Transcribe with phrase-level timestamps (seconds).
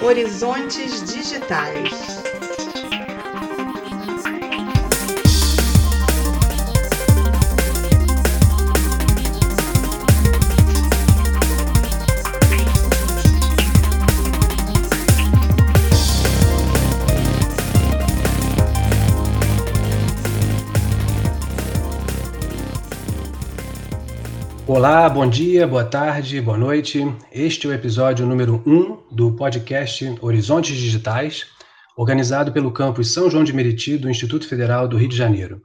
[0.00, 2.27] Horizontes Digitais.
[24.78, 27.04] Olá, bom dia, boa tarde, boa noite.
[27.32, 31.46] Este é o episódio número 1 do podcast Horizontes Digitais,
[31.96, 35.60] organizado pelo campus São João de Meriti do Instituto Federal do Rio de Janeiro.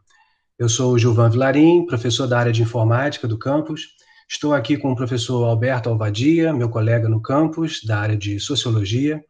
[0.58, 3.90] Eu sou o Gilvan Vilarim, professor da área de informática do campus.
[4.28, 9.24] Estou aqui com o professor Alberto Alvadia, meu colega no campus, da área de sociologia,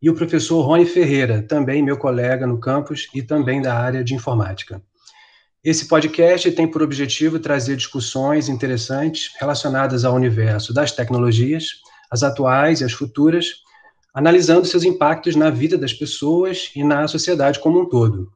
[0.00, 4.14] e o professor Rony Ferreira, também meu colega no campus e também da área de
[4.14, 4.80] informática.
[5.66, 12.80] Esse podcast tem por objetivo trazer discussões interessantes relacionadas ao universo das tecnologias, as atuais
[12.80, 13.46] e as futuras,
[14.14, 18.30] analisando seus impactos na vida das pessoas e na sociedade como um todo.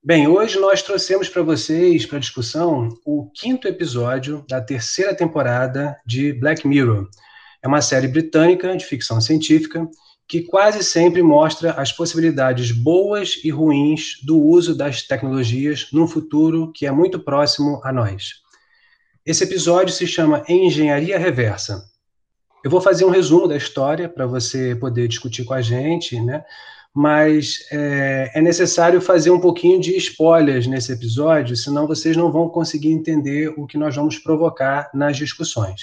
[0.00, 6.32] Bem, hoje nós trouxemos para vocês, para discussão, o quinto episódio da terceira temporada de
[6.32, 7.08] Black Mirror.
[7.60, 9.88] É uma série britânica de ficção científica
[10.28, 16.70] que quase sempre mostra as possibilidades boas e ruins do uso das tecnologias num futuro
[16.72, 18.42] que é muito próximo a nós.
[19.24, 21.82] Esse episódio se chama Engenharia Reversa.
[22.62, 26.44] Eu vou fazer um resumo da história para você poder discutir com a gente, né?
[26.94, 32.48] mas é, é, necessário fazer um pouquinho de spoilers nesse episódio, senão vocês não vão
[32.48, 35.82] conseguir entender o que nós vamos provocar nas discussões.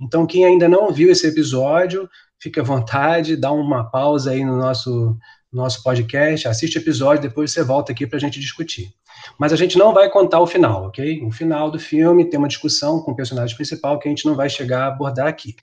[0.00, 2.08] Então, quem ainda não viu esse episódio,
[2.38, 5.16] fique à vontade, dá uma pausa aí no nosso,
[5.52, 8.90] nosso podcast, assiste o episódio, depois você volta aqui para a gente discutir.
[9.38, 11.22] Mas a gente não vai contar o final, ok?
[11.24, 14.34] O final do filme tem uma discussão com o personagem principal que a gente não
[14.34, 15.56] vai chegar a abordar aqui.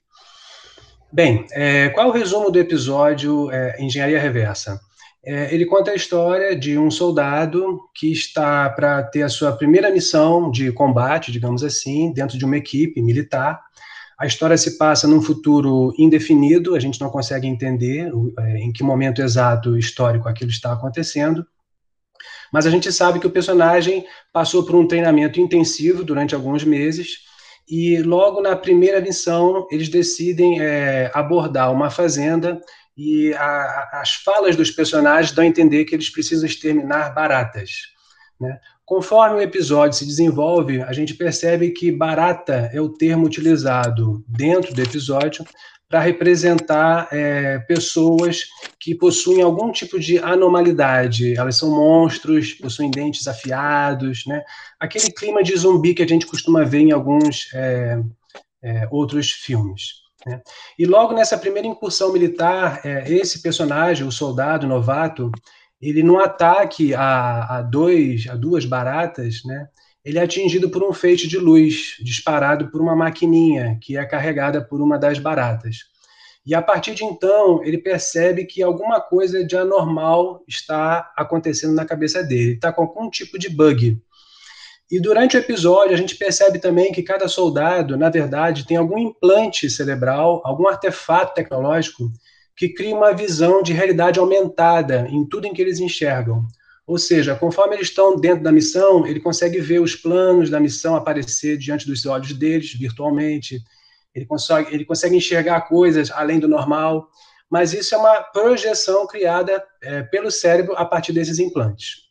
[1.12, 4.80] Bem, é, qual é o resumo do episódio é, Engenharia Reversa?
[5.24, 9.90] É, ele conta a história de um soldado que está para ter a sua primeira
[9.90, 13.62] missão de combate, digamos assim, dentro de uma equipe militar,
[14.18, 18.82] a história se passa num futuro indefinido, a gente não consegue entender é, em que
[18.82, 21.46] momento exato histórico aquilo está acontecendo,
[22.52, 27.18] mas a gente sabe que o personagem passou por um treinamento intensivo durante alguns meses
[27.68, 32.60] e logo na primeira missão eles decidem é, abordar uma fazenda
[32.96, 37.92] e a, as falas dos personagens dão a entender que eles precisam exterminar baratas.
[38.40, 38.58] Né?
[38.84, 44.74] Conforme o episódio se desenvolve, a gente percebe que barata é o termo utilizado dentro
[44.74, 45.44] do episódio
[45.88, 48.44] para representar é, pessoas
[48.78, 51.34] que possuem algum tipo de anormalidade.
[51.36, 54.42] Elas são monstros, possuem dentes afiados, né?
[54.78, 58.00] Aquele clima de zumbi que a gente costuma ver em alguns é,
[58.62, 60.04] é, outros filmes.
[60.26, 60.42] Né?
[60.78, 65.30] E logo nessa primeira incursão militar, é, esse personagem, o soldado novato,
[65.88, 69.68] ele num ataque a, a, dois, a duas baratas, né,
[70.04, 74.62] ele é atingido por um feixe de luz disparado por uma maquininha que é carregada
[74.62, 75.78] por uma das baratas.
[76.46, 81.86] E a partir de então, ele percebe que alguma coisa de anormal está acontecendo na
[81.86, 82.42] cabeça dele.
[82.42, 83.98] Ele está com algum tipo de bug.
[84.90, 88.98] E durante o episódio, a gente percebe também que cada soldado, na verdade, tem algum
[88.98, 92.12] implante cerebral, algum artefato tecnológico
[92.56, 96.46] que cria uma visão de realidade aumentada em tudo em que eles enxergam.
[96.86, 100.94] Ou seja, conforme eles estão dentro da missão, ele consegue ver os planos da missão
[100.94, 103.62] aparecer diante dos olhos deles virtualmente.
[104.14, 107.08] Ele consegue, ele consegue enxergar coisas além do normal.
[107.50, 112.04] Mas isso é uma projeção criada é, pelo cérebro a partir desses implantes.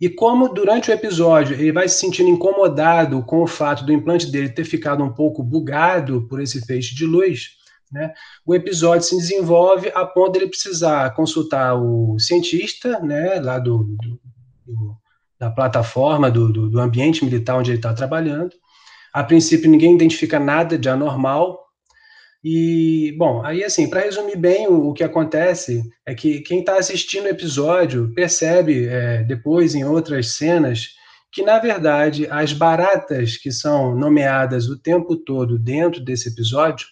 [0.00, 4.30] E como durante o episódio ele vai se sentindo incomodado com o fato do implante
[4.30, 7.57] dele ter ficado um pouco bugado por esse feixe de luz,
[7.92, 8.12] né?
[8.44, 13.84] O episódio se desenvolve a ponto de ele precisar consultar o cientista, né, lá do,
[13.84, 14.20] do,
[14.66, 14.98] do
[15.38, 18.50] da plataforma, do, do, ambiente militar onde ele está trabalhando.
[19.14, 21.64] A princípio, ninguém identifica nada de anormal.
[22.42, 26.76] E, bom, aí, assim, para resumir bem, o, o, que acontece é que quem está
[26.76, 30.88] assistindo o episódio percebe, é, depois, em outras cenas,
[31.30, 36.86] que, na verdade, as baratas que são nomeadas o tempo todo dentro desse episódio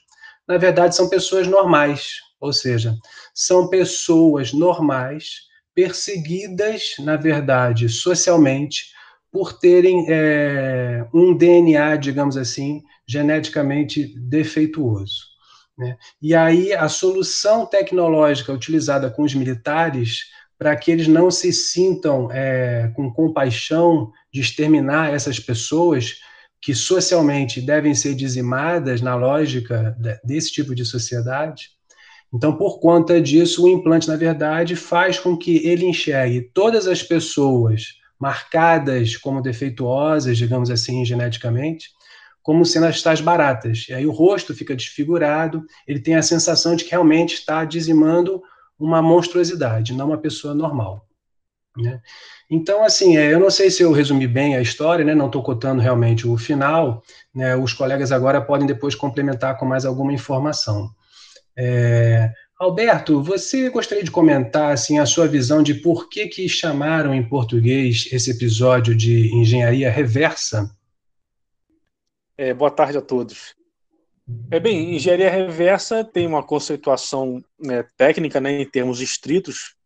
[0.47, 2.95] na verdade, são pessoas normais, ou seja,
[3.35, 8.95] são pessoas normais perseguidas, na verdade, socialmente,
[9.31, 15.37] por terem é, um DNA, digamos assim, geneticamente defeituoso.
[15.77, 15.97] Né?
[16.23, 22.33] E aí a solução tecnológica utilizada com os militares para que eles não se sintam
[22.33, 26.15] é, com compaixão de exterminar essas pessoas
[26.67, 31.71] que socialmente devem ser dizimadas na lógica desse tipo de sociedade,
[32.33, 37.03] Então, por conta disso, o implante, na verdade, faz com que ele enxergue todas as
[37.03, 41.91] pessoas marcadas como defeituosas, digamos assim, geneticamente,
[42.43, 43.87] como sendo as tais baratas.
[43.89, 48.43] E aí o rosto fica desfigurado, ele tem a sensação de que realmente está dizimando
[48.79, 51.06] uma monstruosidade, não uma pessoa normal.
[51.77, 52.01] Né?
[52.51, 55.15] Então, assim, é, eu não sei se eu resumi bem a história, né?
[55.15, 57.03] não estou cotando realmente o final,
[57.35, 57.57] né?
[57.57, 60.91] os colegas agora podem depois complementar com mais alguma informação.
[61.57, 67.15] É, Alberto, você gostaria de comentar assim, a sua visão de por que, que chamaram
[67.15, 70.71] em português esse episódio de engenharia reversa?
[72.39, 73.55] É, boa tarde a todos.
[74.51, 79.77] É bem, engenharia reversa tem uma conceituação né, técnica, né, em termos estritos,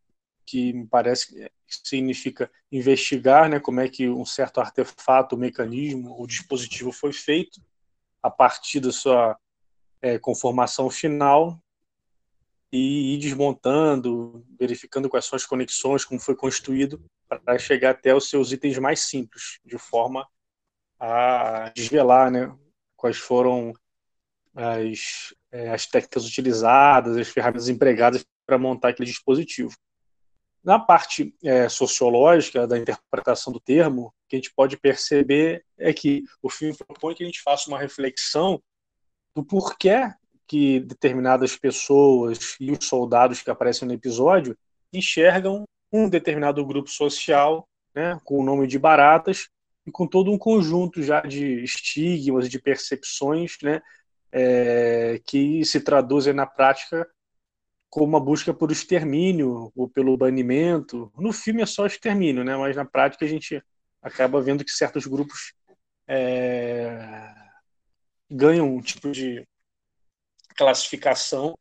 [0.47, 6.27] que me parece que significa investigar, né, como é que um certo artefato, mecanismo ou
[6.27, 7.61] dispositivo foi feito
[8.23, 9.39] a partir da sua
[10.03, 11.63] é, conformação final
[12.73, 18.29] e ir desmontando, verificando quais são as conexões, como foi construído, para chegar até os
[18.29, 20.27] seus itens mais simples, de forma
[20.99, 22.55] a desvelar né,
[22.97, 23.73] quais foram
[24.55, 29.75] as, é, as técnicas utilizadas, as ferramentas empregadas para montar aquele dispositivo.
[30.63, 35.93] Na parte é, sociológica da interpretação do termo, o que a gente pode perceber é
[35.93, 38.63] que o filme propõe que a gente faça uma reflexão
[39.35, 40.13] do porquê
[40.47, 44.59] que determinadas pessoas e os soldados que aparecem no episódio
[44.93, 49.49] enxergam um determinado grupo social, né, com o nome de baratas
[49.87, 53.81] e com todo um conjunto já de estigmas, de percepções, né,
[54.33, 57.09] é, que se traduzem na prática
[57.91, 61.13] como uma busca por extermínio ou pelo banimento.
[61.19, 63.63] No filme é só extermínio, né, mas na prática a gente
[64.01, 65.53] acaba vendo que certos grupos
[66.07, 67.35] é,
[68.31, 69.47] ganham um tipo de
[70.57, 71.59] classificação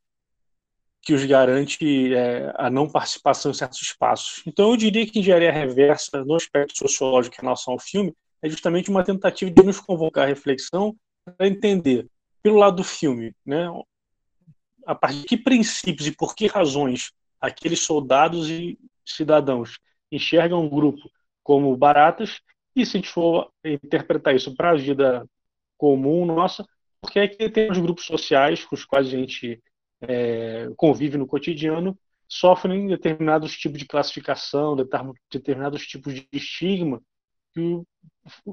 [1.02, 4.44] que os garante é, a não participação em certos espaços.
[4.46, 8.90] Então, eu diria que engenharia reversa, no aspecto sociológico em relação ao filme, é justamente
[8.90, 10.96] uma tentativa de nos convocar a reflexão
[11.26, 12.08] para entender,
[12.44, 13.68] pelo lado do filme, né,
[14.90, 18.76] a partir de que princípios e por que razões aqueles soldados e
[19.06, 19.78] cidadãos
[20.12, 21.08] enxergam um grupo
[21.44, 22.42] como baratas,
[22.76, 25.30] e se a gente for interpretar isso para a vida
[25.78, 26.66] comum nossa,
[27.00, 29.62] porque é que tem os grupos sociais com os quais a gente
[30.02, 31.96] é, convive no cotidiano
[32.28, 34.76] sofrem determinados tipos de classificação,
[35.32, 37.00] determinados tipos de estigma
[37.54, 37.82] que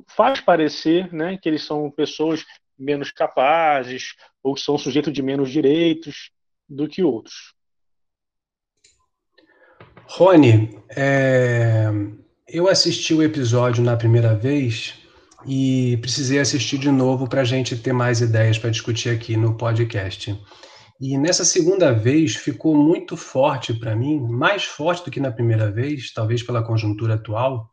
[0.07, 2.45] faz parecer né, que eles são pessoas
[2.79, 6.31] menos capazes ou que são sujeitos de menos direitos
[6.69, 7.55] do que outros.
[10.09, 11.91] Rony, é,
[12.49, 14.95] eu assisti o episódio na primeira vez
[15.45, 19.57] e precisei assistir de novo para a gente ter mais ideias para discutir aqui no
[19.57, 20.39] podcast.
[21.01, 25.71] E nessa segunda vez ficou muito forte para mim, mais forte do que na primeira
[25.71, 27.69] vez, talvez pela conjuntura atual,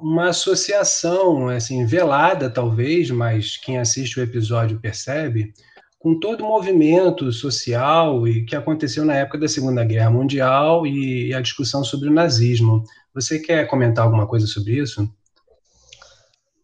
[0.00, 5.52] uma associação assim velada talvez, mas quem assiste o episódio percebe,
[5.98, 11.34] com todo o movimento social e que aconteceu na época da Segunda Guerra Mundial e
[11.34, 12.84] a discussão sobre o nazismo.
[13.12, 15.08] Você quer comentar alguma coisa sobre isso?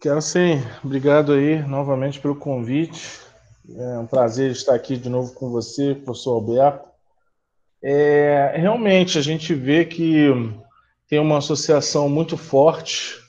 [0.01, 0.63] Quero sim.
[0.85, 3.21] Obrigado aí novamente pelo convite.
[3.77, 6.89] É um prazer estar aqui de novo com você, professor Alberto.
[7.83, 10.29] É, realmente, a gente vê que
[11.09, 13.24] tem uma associação muito forte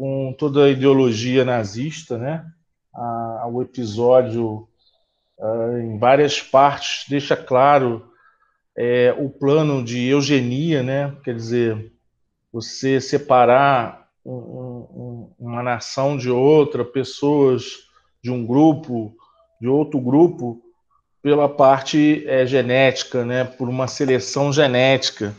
[0.00, 2.42] com toda a ideologia nazista, né?
[3.52, 4.66] O episódio,
[5.38, 8.10] a, em várias partes, deixa claro
[8.74, 11.14] é, o plano de eugenia, né?
[11.22, 11.92] Quer dizer,
[12.50, 17.80] você separar um, um, uma nação de outra, pessoas
[18.22, 19.14] de um grupo,
[19.60, 20.62] de outro grupo,
[21.20, 25.36] pela parte é, genética, né, por uma seleção genética.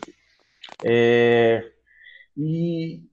[0.85, 1.65] É,
[2.37, 3.09] e,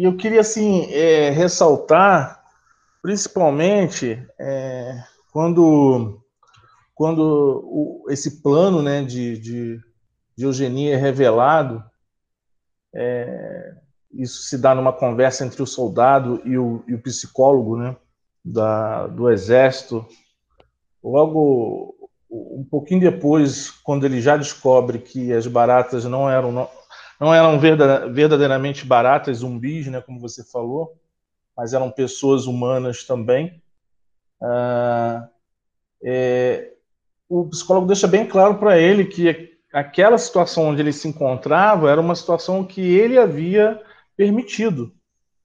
[0.00, 2.42] e, eu queria assim é, ressaltar,
[3.02, 5.02] principalmente é,
[5.32, 6.20] quando
[6.94, 7.20] quando
[7.64, 9.80] o, esse plano né, de, de,
[10.36, 11.80] de eugenia é revelado,
[12.92, 13.74] é,
[14.12, 17.96] isso se dá numa conversa entre o soldado e o, e o psicólogo né,
[18.44, 20.04] da, do exército.
[21.02, 21.94] Logo,
[22.28, 26.68] um pouquinho depois, quando ele já descobre que as baratas não eram,
[27.20, 30.96] não, eram verdadeiramente baratas, zumbis, né, como você falou,
[31.56, 33.60] mas eram pessoas humanas também,
[34.40, 35.28] ah,
[36.02, 36.72] é,
[37.28, 42.00] o psicólogo deixa bem claro para ele que aquela situação onde ele se encontrava era
[42.00, 43.82] uma situação que ele havia
[44.16, 44.92] permitido.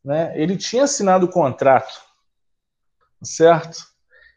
[0.04, 0.34] Né?
[0.36, 2.02] Ele tinha assinado o contrato,
[3.22, 3.86] certo?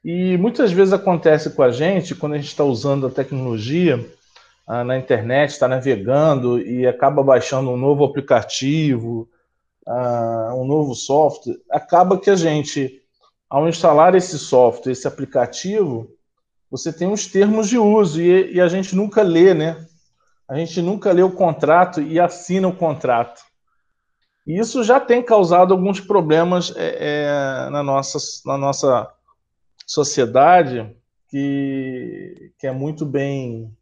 [0.05, 4.05] E muitas vezes acontece com a gente, quando a gente está usando a tecnologia
[4.67, 9.29] na internet, está navegando e acaba baixando um novo aplicativo,
[9.87, 13.01] ah, um novo software, acaba que a gente,
[13.49, 16.11] ao instalar esse software, esse aplicativo,
[16.69, 19.87] você tem os termos de uso e, e a gente nunca lê, né?
[20.49, 23.41] A gente nunca lê o contrato e assina o contrato.
[24.47, 29.09] E isso já tem causado alguns problemas é, é, na, nossa, na nossa
[29.87, 30.97] sociedade,
[31.29, 33.76] que, que é muito bem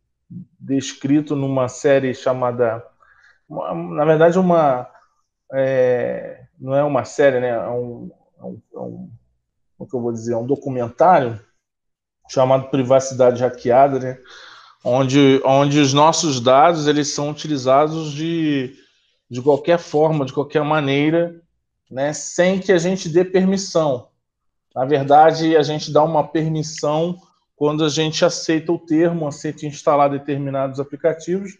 [0.58, 2.84] descrito numa série chamada.
[3.48, 4.88] Na verdade, uma.
[5.52, 7.50] É, não é uma série, né?
[7.50, 9.10] É um, é um, é um,
[9.76, 10.32] como que eu vou dizer?
[10.32, 11.40] É um documentário
[12.28, 14.18] chamado Privacidade Hackeada, né?
[14.82, 18.76] Onde, onde os nossos dados eles são utilizados de
[19.34, 21.40] de qualquer forma, de qualquer maneira,
[21.90, 24.08] né, sem que a gente dê permissão.
[24.74, 27.18] Na verdade, a gente dá uma permissão
[27.56, 31.52] quando a gente aceita o termo, aceita instalar determinados aplicativos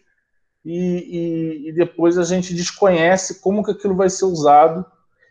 [0.63, 4.85] e, e, e, depois a gente desconhece como que aquilo vai ser usado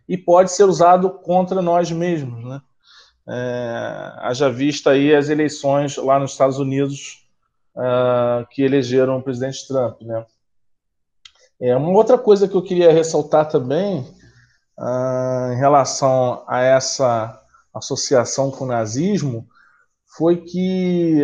[0.09, 2.63] e pode ser usado contra nós mesmos, né?
[3.27, 7.27] É, haja vista aí as eleições lá nos Estados Unidos
[7.75, 10.25] uh, que elegeram o presidente Trump, né?
[11.61, 14.07] É, uma outra coisa que eu queria ressaltar também,
[14.77, 17.41] ah, em relação a essa
[17.73, 19.49] associação com o nazismo,
[20.17, 21.23] foi que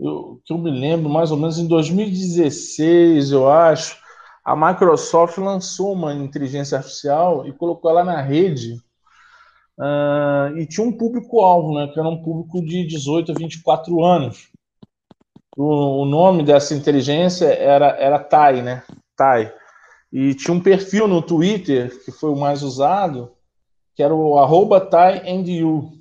[0.00, 3.98] eu, que eu me lembro, mais ou menos em 2016, eu acho,
[4.44, 8.80] a Microsoft lançou uma inteligência artificial e colocou ela na rede.
[9.78, 14.48] Uh, e tinha um público-alvo, né, que era um público de 18 a 24 anos.
[15.56, 18.82] O, o nome dessa inteligência era, era TAI, né?
[19.16, 19.52] Tai.
[20.12, 23.32] E tinha um perfil no Twitter, que foi o mais usado,
[23.94, 25.92] que era o arroba TaiAndYou.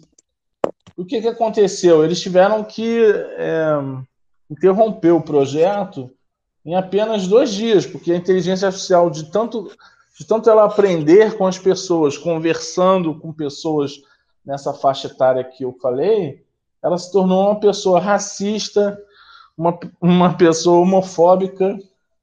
[1.00, 2.03] O que, que aconteceu?
[2.03, 3.01] Eles tiveram que
[3.38, 3.72] é,
[4.51, 6.12] interromper o projeto
[6.65, 9.72] em apenas dois dias, porque a inteligência artificial, de tanto,
[10.20, 14.01] de tanto ela aprender com as pessoas, conversando com pessoas
[14.46, 16.44] nessa faixa etária que eu falei,
[16.84, 19.01] ela se tornou uma pessoa racista,
[19.58, 21.79] uma, uma pessoa homofóbica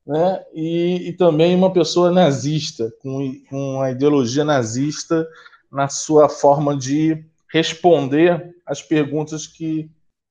[0.06, 0.44] né?
[0.52, 5.26] e, e também uma pessoa nazista, com, com a ideologia nazista
[5.72, 9.90] na sua forma de responder às perguntas que,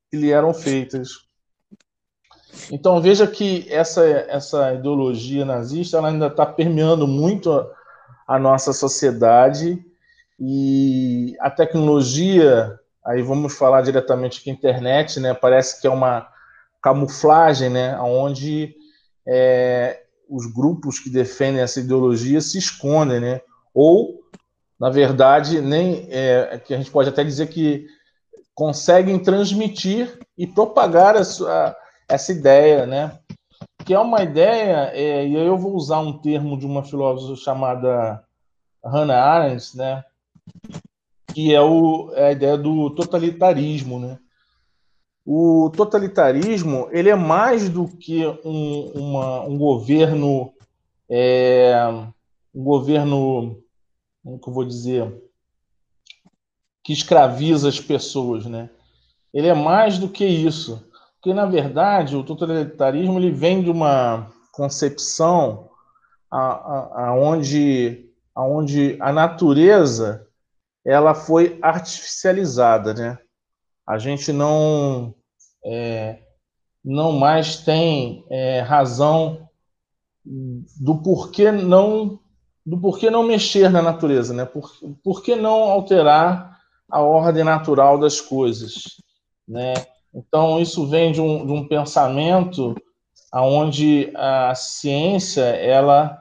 [0.10, 1.26] que lhe eram feitas.
[2.72, 7.68] Então veja que essa, essa ideologia nazista ela ainda está permeando muito a,
[8.28, 9.84] a, nossa sociedade
[10.40, 15.34] e a tecnologia, aí vamos falar diretamente com a internet, né?
[15.34, 16.28] Parece que é uma
[16.82, 17.98] camuflagem, né?
[18.00, 18.76] Onde
[19.28, 23.42] é, os grupos que defendem essa ideologia se escondem, né?
[23.74, 24.25] Ou,
[24.80, 27.88] na verdade, nem é, que a gente pode até dizer que
[28.54, 31.76] conseguem transmitir e propagar essa,
[32.08, 33.20] essa ideia, né?
[33.86, 37.42] Que é uma ideia, é, e aí eu vou usar um termo de uma filósofa
[37.42, 38.24] chamada
[38.84, 40.04] Hannah Arendt, né?
[41.34, 44.18] Que é, o, é a ideia do totalitarismo, né?
[45.26, 50.54] o totalitarismo ele é mais do que um, uma, um governo
[51.10, 51.74] é,
[52.54, 53.58] um governo
[54.26, 55.22] como que eu vou dizer
[56.84, 58.72] que escraviza as pessoas né?
[59.32, 60.84] Ele é mais do que isso.
[61.22, 65.70] Porque na verdade o totalitarismo ele vem de uma concepção
[66.32, 68.04] aonde
[68.36, 70.28] a, a, aonde a natureza
[70.84, 73.20] ela foi artificializada né?
[73.86, 75.14] A gente não
[75.64, 76.20] é,
[76.84, 79.48] não mais tem é, razão
[80.26, 82.20] do porquê não
[82.66, 84.46] do porquê não mexer na natureza, né?
[84.46, 84.72] Por,
[85.04, 89.02] por que não alterar a ordem natural das coisas,
[89.48, 89.74] né?
[90.14, 92.76] Então isso vem de um, de um pensamento
[93.32, 96.18] aonde a ciência, ela,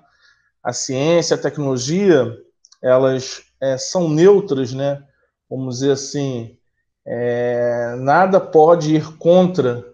[0.62, 2.36] a ciência, a tecnologia,
[2.82, 5.02] elas é, são neutras, né?
[5.48, 6.58] Vamos dizer assim,
[7.06, 9.84] é, nada pode ir contra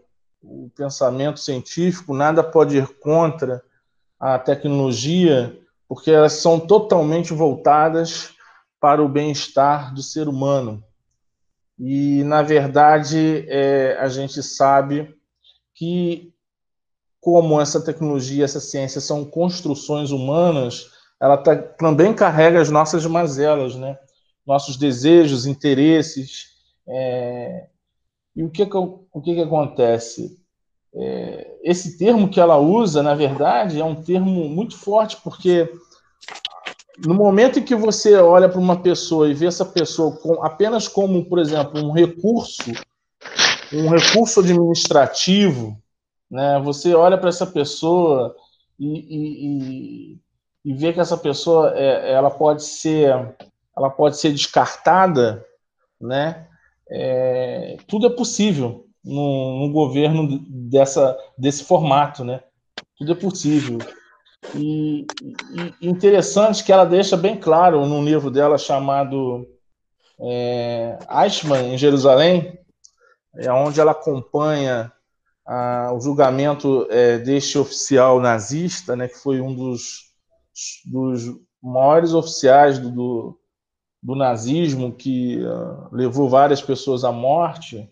[0.42, 3.62] o pensamento científico, nada pode ir contra
[4.18, 5.56] a tecnologia,
[5.90, 8.30] porque elas são totalmente voltadas
[8.78, 10.84] para o bem-estar do ser humano.
[11.76, 15.12] E, na verdade, é, a gente sabe
[15.74, 16.32] que,
[17.20, 23.74] como essa tecnologia, essa ciência são construções humanas, ela tá, também carrega as nossas mazelas,
[23.74, 23.98] né?
[24.46, 26.50] nossos desejos, interesses,
[26.86, 27.66] é,
[28.36, 30.39] e o que, que, o que, que acontece?
[30.94, 35.72] É, esse termo que ela usa, na verdade, é um termo muito forte, porque
[37.06, 40.88] no momento em que você olha para uma pessoa e vê essa pessoa com, apenas
[40.88, 42.72] como, por exemplo, um recurso,
[43.72, 45.80] um recurso administrativo,
[46.30, 46.60] né?
[46.64, 48.34] Você olha para essa pessoa
[48.78, 50.18] e, e, e,
[50.64, 53.34] e, vê que essa pessoa é, ela pode ser
[53.76, 55.44] ela pode ser descartada,
[56.00, 56.46] né?
[56.90, 60.28] É, tudo é possível num, governo
[60.70, 62.42] dessa, desse formato, né?
[62.96, 63.78] Tudo é possível.
[64.54, 65.06] E,
[65.80, 69.46] e, interessante que ela deixa bem claro num livro dela chamado
[70.20, 72.58] é, Eichmann em Jerusalém,
[73.34, 74.92] é onde ela acompanha
[75.46, 80.12] a, o julgamento é, deste oficial nazista, né, que foi um dos,
[80.86, 81.24] dos
[81.62, 83.40] maiores oficiais do, do,
[84.02, 87.90] do nazismo, que uh, levou várias pessoas à morte,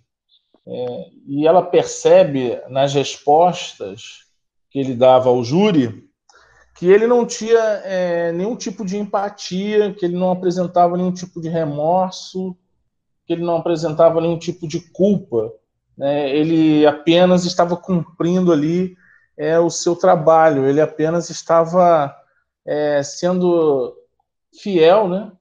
[0.69, 4.27] é, e ela percebe nas respostas
[4.71, 6.09] que ele dava ao júri
[6.79, 11.41] que ele não tinha é, nenhum tipo de empatia, que ele não apresentava nenhum tipo
[11.41, 12.57] de remorso,
[13.27, 15.53] que ele não apresentava nenhum tipo de culpa.
[15.97, 16.31] Né?
[16.31, 18.97] Ele apenas estava cumprindo ali
[19.37, 22.15] é, o seu trabalho, ele apenas estava
[22.65, 23.97] é, sendo
[24.63, 25.33] fiel né,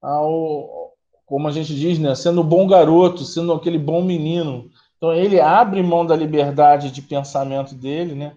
[0.00, 0.85] ao,
[1.26, 4.70] como a gente diz, né, sendo bom garoto, sendo aquele bom menino.
[4.96, 8.34] Então ele abre mão da liberdade de pensamento dele, né?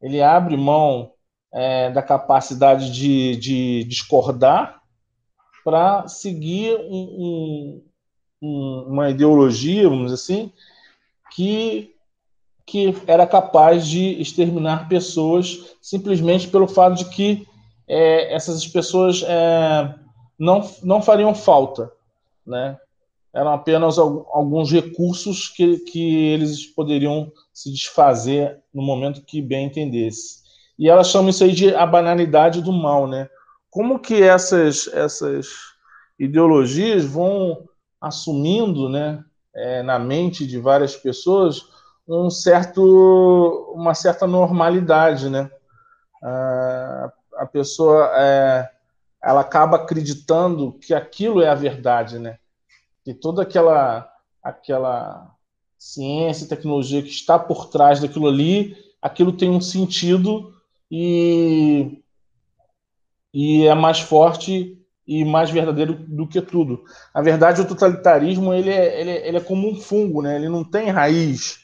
[0.00, 1.12] Ele abre mão
[1.52, 4.80] é, da capacidade de, de discordar
[5.62, 7.82] para seguir um,
[8.42, 10.52] um, uma ideologia, vamos dizer assim,
[11.30, 11.94] que,
[12.66, 17.46] que era capaz de exterminar pessoas simplesmente pelo fato de que
[17.86, 19.94] é, essas pessoas é,
[20.36, 21.92] não, não fariam falta
[22.46, 22.76] né?
[23.34, 30.42] Eram apenas alguns recursos que, que eles poderiam se desfazer no momento que bem entendesse.
[30.78, 33.28] E ela chama isso aí de a banalidade do mal, né?
[33.70, 35.48] Como que essas, essas
[36.18, 37.66] ideologias vão
[38.00, 41.62] assumindo, né, é, na mente de várias pessoas
[42.06, 45.50] um certo, uma certa normalidade, né?
[46.22, 48.68] Ah, a pessoa é,
[49.22, 52.38] ela acaba acreditando que aquilo é a verdade, né?
[53.04, 54.10] Que toda aquela
[54.42, 55.34] aquela
[55.78, 60.52] ciência tecnologia que está por trás daquilo ali, aquilo tem um sentido
[60.90, 62.02] e
[63.32, 66.84] e é mais forte e mais verdadeiro do que tudo.
[67.14, 70.36] Na verdade, o totalitarismo ele é, ele é, ele é como um fungo, né?
[70.36, 71.60] Ele não tem raiz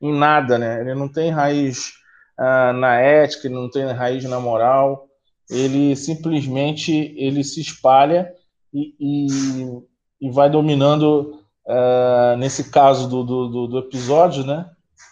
[0.00, 0.80] em nada, né?
[0.80, 1.92] Ele não tem raiz
[2.38, 5.09] ah, na ética, ele não tem raiz na moral
[5.50, 8.32] ele simplesmente ele se espalha
[8.72, 14.70] e, e, e vai dominando, uh, nesse caso do, do, do, episódio, né?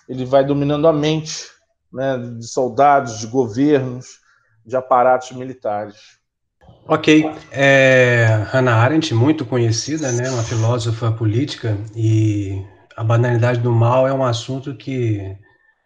[0.09, 1.47] ele vai dominando a mente
[1.93, 4.07] né, de soldados, de governos,
[4.65, 5.97] de aparatos militares.
[6.87, 7.31] Ok.
[7.51, 12.65] É, Hannah Arendt, muito conhecida, né, uma filósofa política, e
[12.97, 15.37] a banalidade do mal é um assunto que,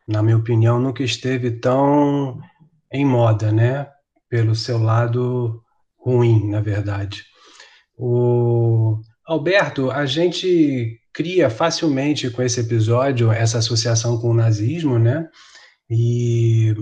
[0.06, 2.40] na minha opinião, nunca esteve tão
[2.92, 3.86] em moda, né?
[4.32, 5.62] Pelo seu lado
[5.98, 7.22] ruim, na verdade.
[7.94, 15.28] O Alberto, a gente cria facilmente com esse episódio essa associação com o nazismo, né?
[15.90, 16.74] E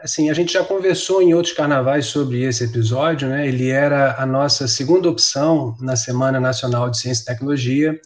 [0.00, 3.46] assim, a gente já conversou em outros carnavais sobre esse episódio, né?
[3.46, 8.00] Ele era a nossa segunda opção na Semana Nacional de Ciência e Tecnologia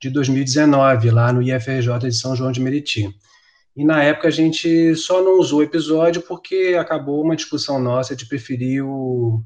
[0.00, 3.14] de 2019, lá no IFRJ de São João de Meriti.
[3.78, 8.16] E na época a gente só não usou o episódio porque acabou uma discussão nossa
[8.16, 9.40] de preferir o,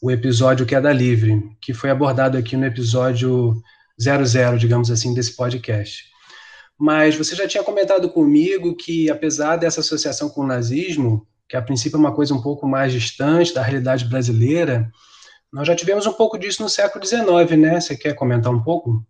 [0.00, 3.62] o episódio Queda Livre, que foi abordado aqui no episódio
[4.00, 6.02] 00, digamos assim, desse podcast.
[6.78, 11.60] Mas você já tinha comentado comigo que, apesar dessa associação com o nazismo, que a
[11.60, 14.90] princípio é uma coisa um pouco mais distante da realidade brasileira,
[15.52, 17.80] nós já tivemos um pouco disso no século XIX, né?
[17.82, 19.06] Você quer comentar um pouco?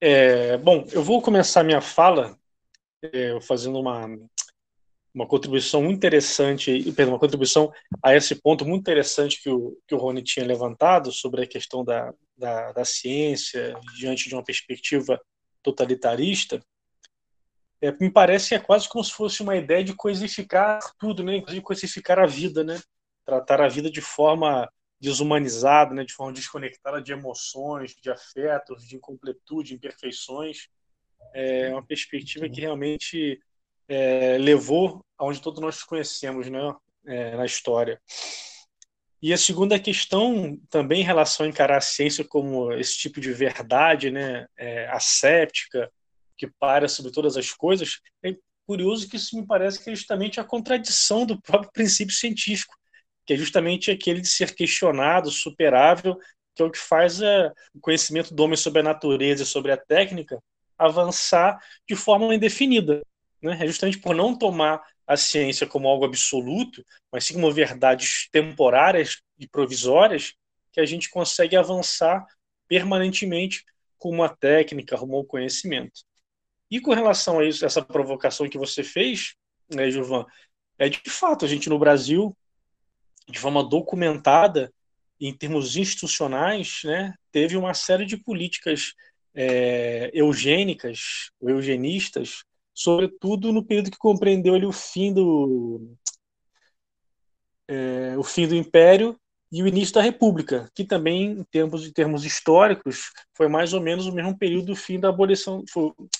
[0.00, 2.36] É, bom, eu vou começar minha fala
[3.02, 4.06] é, fazendo uma,
[5.14, 9.98] uma contribuição interessante, perdão, uma contribuição a esse ponto muito interessante que o, que o
[9.98, 15.20] Rony tinha levantado sobre a questão da, da, da ciência diante de uma perspectiva
[15.62, 16.62] totalitarista,
[17.80, 21.36] é, me parece que é quase como se fosse uma ideia de coisificar tudo, né?
[21.36, 22.80] inclusive coisificar a vida, né?
[23.24, 26.04] tratar a vida de forma desumanizada, né?
[26.04, 30.68] de forma desconectada de emoções, de afetos, de incompletude, imperfeições
[31.34, 33.40] é uma perspectiva que realmente
[33.88, 36.74] é, levou aonde todos nós conhecemos né,
[37.06, 38.00] é, na história.
[39.20, 43.32] E a segunda questão, também em relação a encarar a ciência como esse tipo de
[43.32, 45.90] verdade né, é, asséptica,
[46.36, 50.38] que para sobre todas as coisas, é curioso que isso me parece que é justamente
[50.38, 52.74] a contradição do próprio princípio científico.
[53.24, 56.16] que é justamente aquele de ser questionado, superável,
[56.54, 59.72] que é o que faz é, o conhecimento do homem sobre a natureza e sobre
[59.72, 60.40] a técnica
[60.78, 61.58] avançar
[61.88, 63.02] de forma indefinida.
[63.42, 63.58] Né?
[63.60, 69.20] É justamente por não tomar a ciência como algo absoluto, mas sim como verdades temporárias
[69.38, 70.34] e provisórias,
[70.72, 72.26] que a gente consegue avançar
[72.68, 73.64] permanentemente
[73.98, 76.02] com uma técnica, com um conhecimento.
[76.70, 79.34] E com relação a isso, essa provocação que você fez,
[79.72, 80.26] né, Gilvan,
[80.78, 82.36] é de fato, a gente no Brasil,
[83.28, 84.72] de forma documentada,
[85.18, 88.92] em termos institucionais, né, teve uma série de políticas
[89.36, 92.42] é, eugênicas, ou eugenistas,
[92.74, 95.94] sobretudo no período que compreendeu ali o fim do
[97.68, 99.18] é, o fim do Império
[99.52, 103.80] e o início da República, que também, em termos, em termos históricos, foi mais ou
[103.80, 105.64] menos o mesmo período do fim da abolição,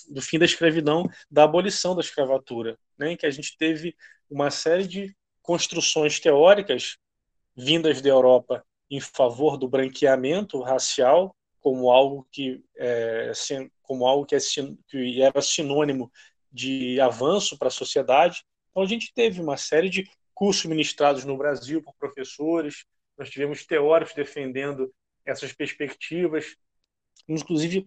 [0.08, 3.96] do fim da escravidão, da abolição da escravatura, né, em que a gente teve
[4.30, 6.96] uma série de construções teóricas
[7.56, 11.34] vindas da Europa em favor do branqueamento racial
[11.66, 13.32] como algo que é,
[13.82, 14.38] como algo que, é,
[14.88, 16.12] que era sinônimo
[16.52, 18.44] de avanço para a sociedade.
[18.70, 22.84] Então a gente teve uma série de cursos ministrados no Brasil por professores,
[23.18, 26.54] nós tivemos teóricos defendendo essas perspectivas,
[27.26, 27.84] inclusive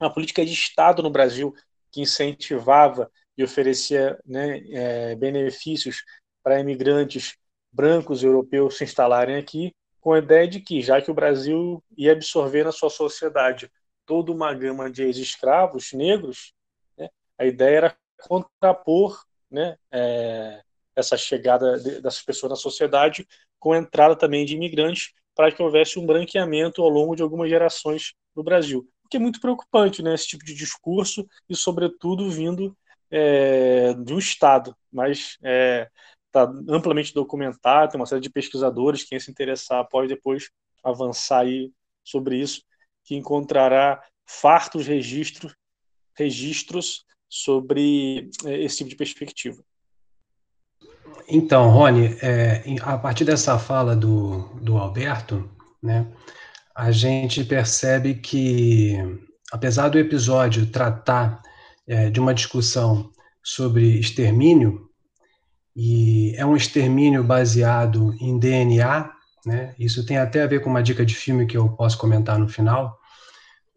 [0.00, 1.54] uma política de Estado no Brasil
[1.92, 6.02] que incentivava e oferecia né, é, benefícios
[6.42, 7.36] para imigrantes
[7.70, 9.72] brancos europeus se instalarem aqui,
[10.06, 13.68] com a ideia de que, já que o Brasil ia absorver na sua sociedade
[14.06, 16.52] toda uma gama de ex-escravos negros,
[16.96, 20.62] né, a ideia era contrapor né, é,
[20.94, 23.26] essa chegada dessas pessoas na sociedade
[23.58, 27.50] com a entrada também de imigrantes para que houvesse um branqueamento ao longo de algumas
[27.50, 28.88] gerações no Brasil.
[29.04, 32.78] O que é muito preocupante, né, esse tipo de discurso e, sobretudo, vindo
[33.10, 35.90] é, de um Estado, mas é,
[36.44, 40.50] tá amplamente documentado, tem uma série de pesquisadores, quem se interessar pode depois
[40.84, 41.72] avançar aí
[42.04, 42.62] sobre isso,
[43.04, 45.54] que encontrará fartos registros,
[46.14, 49.62] registros sobre é, esse tipo de perspectiva.
[51.28, 55.48] Então, Rony, é, a partir dessa fala do, do Alberto,
[55.82, 56.06] né,
[56.74, 58.94] a gente percebe que,
[59.50, 61.40] apesar do episódio tratar
[61.86, 63.10] é, de uma discussão
[63.42, 64.85] sobre extermínio,
[65.76, 69.12] e é um extermínio baseado em DNA,
[69.44, 72.38] né, isso tem até a ver com uma dica de filme que eu posso comentar
[72.38, 72.98] no final,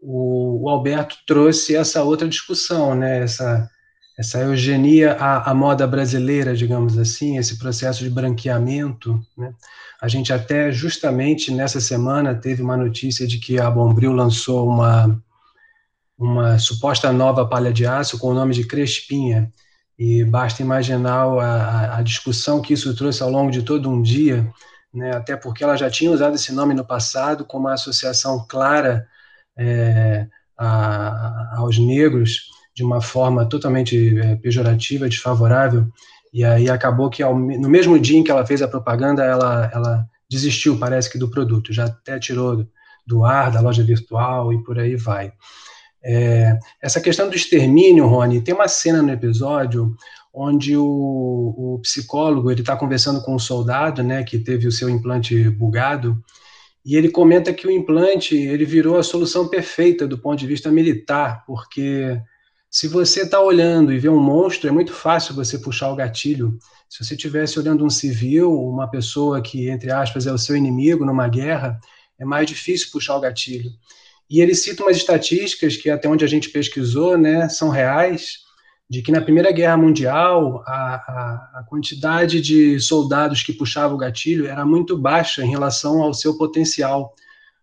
[0.01, 3.69] o, o Alberto trouxe essa outra discussão, né, essa
[4.17, 9.17] essa eugenia à, moda brasileira, digamos assim, esse processo de branqueamento.
[9.37, 9.53] Né?
[10.01, 15.17] A gente até justamente nessa semana teve uma notícia de que a Bombril lançou uma
[16.17, 19.49] uma suposta nova palha de aço com o nome de Crespinha
[19.99, 24.49] e basta imaginar a, a discussão que isso trouxe ao longo de todo um dia,
[24.93, 25.11] né?
[25.11, 29.05] até porque ela já tinha usado esse nome no passado com uma associação clara
[29.57, 30.25] é,
[30.57, 35.85] a, aos negros de uma forma totalmente é, pejorativa, desfavorável,
[36.31, 39.69] e aí acabou que ao, no mesmo dia em que ela fez a propaganda, ela,
[39.73, 42.65] ela desistiu, parece que, do produto, já até tirou
[43.05, 45.33] do ar, da loja virtual e por aí vai.
[46.03, 49.95] É, essa questão do extermínio, Rony, tem uma cena no episódio
[50.33, 54.89] onde o, o psicólogo ele está conversando com um soldado, né, que teve o seu
[54.89, 56.21] implante bugado,
[56.85, 60.71] e ele comenta que o implante ele virou a solução perfeita do ponto de vista
[60.71, 62.21] militar, porque
[62.69, 66.57] se você está olhando e vê um monstro, é muito fácil você puxar o gatilho.
[66.87, 71.03] Se você estivesse olhando um civil, uma pessoa que, entre aspas, é o seu inimigo
[71.03, 71.79] numa guerra,
[72.19, 73.71] é mais difícil puxar o gatilho.
[74.29, 78.39] E ele cita umas estatísticas que, até onde a gente pesquisou, né, são reais,
[78.89, 83.99] de que na Primeira Guerra Mundial a, a, a quantidade de soldados que puxavam o
[83.99, 87.13] gatilho era muito baixa em relação ao seu potencial.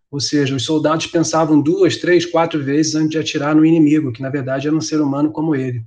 [0.09, 4.21] Ou seja, os soldados pensavam duas, três, quatro vezes antes de atirar no inimigo, que
[4.21, 5.83] na verdade era um ser humano como ele.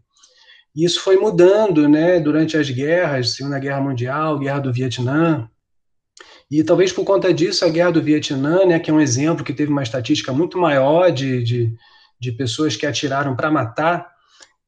[0.77, 5.49] E isso foi mudando né, durante as guerras, Segunda Guerra Mundial, Guerra do Vietnã.
[6.51, 9.53] E talvez por conta disso, a Guerra do Vietnã, né, que é um exemplo que
[9.53, 11.75] teve uma estatística muito maior de, de,
[12.19, 14.11] de pessoas que atiraram para matar,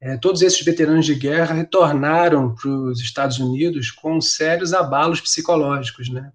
[0.01, 6.09] é, todos esses veteranos de guerra retornaram para os Estados Unidos com sérios abalos psicológicos.
[6.09, 6.33] Né?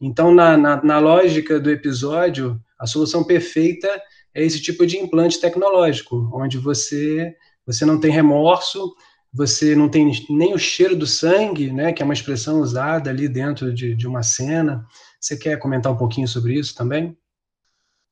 [0.00, 3.88] Então, na, na, na, lógica do episódio, a solução perfeita
[4.34, 7.34] é esse tipo de implante tecnológico, onde você,
[7.66, 8.94] você não tem remorso,
[9.32, 13.28] você não tem nem o cheiro do sangue, né, que é uma expressão usada ali
[13.28, 14.86] dentro de, de uma cena.
[15.20, 17.16] Você quer comentar um pouquinho sobre isso também?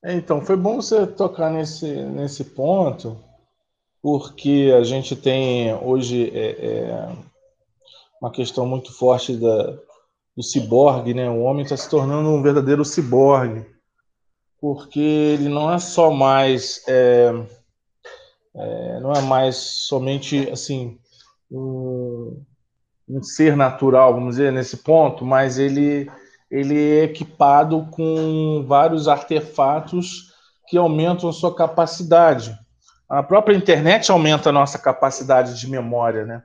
[0.03, 3.17] É, então, foi bom você tocar nesse, nesse ponto,
[4.01, 7.09] porque a gente tem hoje é, é,
[8.21, 9.77] uma questão muito forte da,
[10.35, 11.27] do ciborgue, né?
[11.29, 13.65] O homem está se tornando um verdadeiro ciborgue,
[14.61, 17.33] porque ele não é só mais, é,
[18.55, 20.99] é, não é mais somente assim
[21.51, 22.41] um,
[23.07, 26.09] um ser natural, vamos dizer nesse ponto, mas ele
[26.49, 30.33] ele é equipado com vários artefatos
[30.67, 32.57] que aumentam sua capacidade.
[33.09, 36.43] A própria internet aumenta a nossa capacidade de memória, né?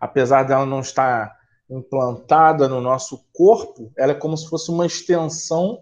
[0.00, 1.36] Apesar dela não estar
[1.68, 5.80] implantada no nosso corpo, ela é como se fosse uma extensão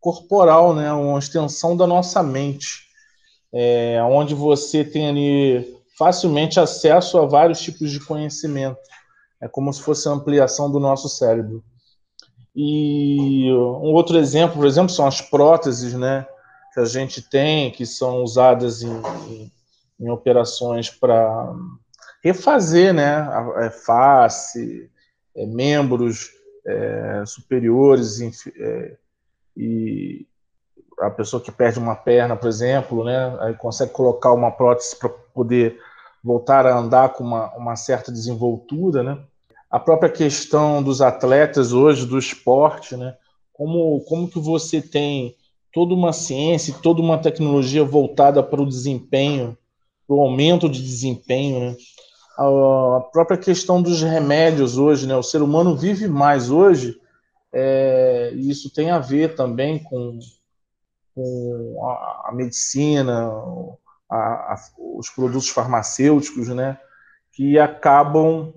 [0.00, 0.92] corporal, né?
[0.92, 2.88] uma extensão da nossa mente,
[3.52, 8.78] é, onde você tem ali facilmente acesso a vários tipos de conhecimento.
[9.40, 11.64] É como se fosse a ampliação do nosso cérebro.
[12.54, 16.26] E um outro exemplo, por exemplo, são as próteses, né?
[16.74, 18.92] Que a gente tem, que são usadas em,
[19.28, 19.52] em,
[20.00, 21.52] em operações para
[22.22, 23.14] refazer, né?
[23.14, 24.90] A, a face,
[25.34, 26.30] é, membros
[26.66, 28.20] é, superiores
[28.56, 28.96] é,
[29.56, 30.26] e
[31.02, 35.08] a pessoa que perde uma perna, por exemplo, né, aí consegue colocar uma prótese para
[35.08, 35.78] poder
[36.22, 39.18] voltar a andar com uma, uma certa desenvoltura, né?
[39.70, 43.16] A própria questão dos atletas hoje, do esporte, né?
[43.52, 45.34] Como, como que você tem
[45.72, 49.56] toda uma ciência, toda uma tecnologia voltada para o desempenho,
[50.06, 51.76] para o aumento de desempenho, né?
[52.38, 55.16] a própria questão dos remédios hoje, né?
[55.16, 56.98] O ser humano vive mais hoje,
[57.52, 60.18] é, isso tem a ver também com,
[61.14, 63.30] com a, a medicina,
[64.10, 64.56] a, a,
[64.96, 66.78] os produtos farmacêuticos, né?
[67.32, 68.52] Que acabam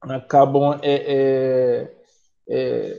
[0.00, 1.92] acabam é, é,
[2.48, 2.98] é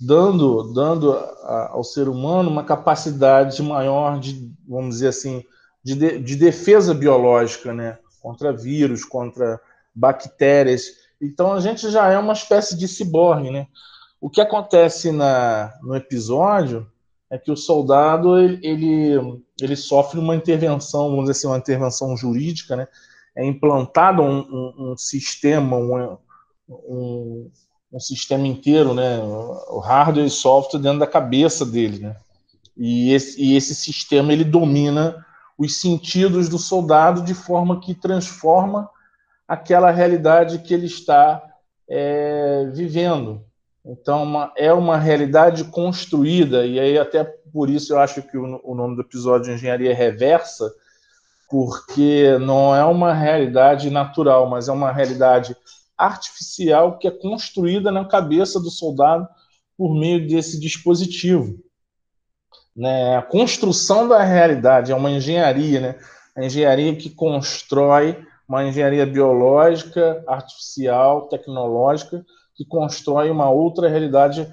[0.00, 5.44] dando dando ao ser humano uma capacidade maior de vamos dizer assim
[5.82, 7.98] de, de defesa biológica, né?
[8.20, 9.60] contra vírus, contra
[9.94, 10.84] bactérias.
[11.20, 13.66] Então a gente já é uma espécie de ciborgue, né?
[14.20, 16.90] O que acontece na, no episódio
[17.30, 22.16] é que o soldado ele, ele, ele sofre uma intervenção, vamos dizer assim, uma intervenção
[22.16, 22.88] jurídica, né?
[23.36, 26.18] É implantado um, um, um sistema, um,
[26.68, 27.50] um,
[27.92, 29.18] um, sistema inteiro, né?
[29.20, 32.16] O hardware e software dentro da cabeça dele, né?
[32.76, 35.24] E esse, e esse sistema ele domina
[35.58, 38.88] os sentidos do soldado de forma que transforma
[39.46, 41.42] aquela realidade que ele está
[41.88, 43.44] é, vivendo.
[43.88, 48.60] Então, uma, é uma realidade construída, e aí até por isso eu acho que o,
[48.62, 50.70] o nome do episódio é Engenharia Reversa,
[51.48, 55.56] porque não é uma realidade natural, mas é uma realidade
[55.96, 59.26] artificial que é construída na cabeça do soldado
[59.76, 61.58] por meio desse dispositivo
[62.78, 65.94] né, a construção da realidade, é uma engenharia, né?
[66.36, 72.24] A engenharia que constrói uma engenharia biológica, artificial, tecnológica,
[72.58, 74.52] que constrói uma outra realidade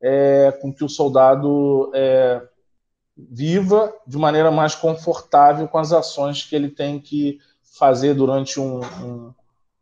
[0.00, 2.40] é, com que o soldado é,
[3.16, 7.40] viva de maneira mais confortável com as ações que ele tem que
[7.76, 9.34] fazer durante um, um,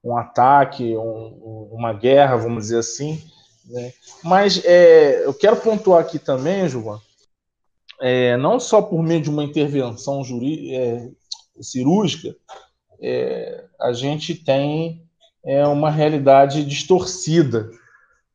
[0.03, 3.23] um ataque, um, uma guerra, vamos dizer assim.
[3.67, 3.93] Né?
[4.25, 6.99] Mas é, eu quero pontuar aqui também, João,
[8.01, 11.11] é, não só por meio de uma intervenção é,
[11.61, 12.35] cirúrgica,
[12.99, 15.07] é, a gente tem
[15.49, 17.71] é, uma realidade distorcida.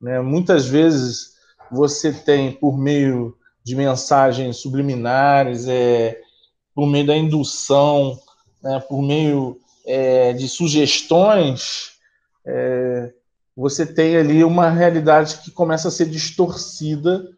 [0.02, 0.20] Né?
[0.20, 1.34] Muitas vezes
[1.72, 6.20] você tem, por meio de mensagens subliminares, é,
[6.74, 8.20] por meio da indução,
[8.64, 11.92] né, por meio é, de sugestões,
[12.44, 13.14] é,
[13.56, 17.30] você tem ali uma realidade que começa a ser distorcida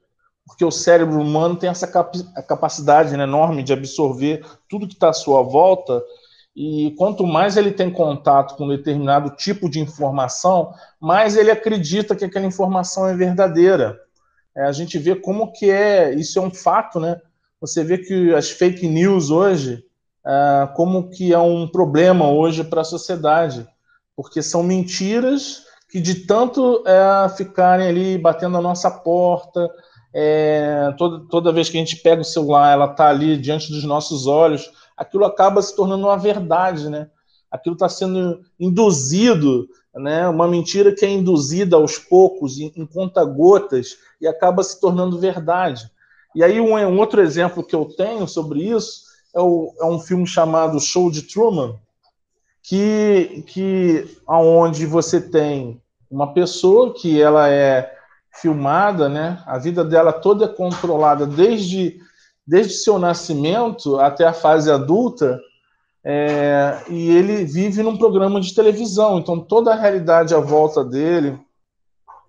[0.45, 5.13] porque o cérebro humano tem essa capacidade né, enorme de absorver tudo que está à
[5.13, 6.03] sua volta,
[6.55, 12.23] e quanto mais ele tem contato com determinado tipo de informação, mais ele acredita que
[12.23, 13.99] aquela informação é verdadeira.
[14.55, 17.19] É, a gente vê como que é, isso é um fato, né?
[17.59, 19.83] Você vê que as fake news hoje,
[20.25, 23.67] é, como que é um problema hoje para a sociedade,
[24.15, 29.69] porque são mentiras que de tanto é, ficarem ali batendo a nossa porta,
[30.13, 33.83] é, toda, toda vez que a gente pega o celular, ela está ali diante dos
[33.83, 37.09] nossos olhos, aquilo acaba se tornando uma verdade, né?
[37.51, 40.27] Aquilo está sendo induzido, né?
[40.27, 45.89] Uma mentira que é induzida aos poucos, em, em conta-gotas, e acaba se tornando verdade.
[46.35, 49.99] E aí um, um, outro exemplo que eu tenho sobre isso é, o, é um
[49.99, 51.79] filme chamado Show de Truman,
[52.61, 57.93] que, que aonde você tem uma pessoa que ela é
[58.41, 59.41] filmada, né?
[59.45, 61.99] A vida dela toda é controlada desde
[62.45, 65.39] desde seu nascimento até a fase adulta.
[66.03, 71.39] É, e ele vive num programa de televisão, então toda a realidade à volta dele,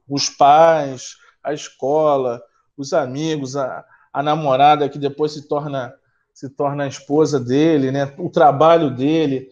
[0.08, 2.40] os pais, a escola,
[2.74, 5.94] os amigos, a, a namorada que depois se torna
[6.32, 8.12] se torna a esposa dele, né?
[8.18, 9.48] O trabalho dele,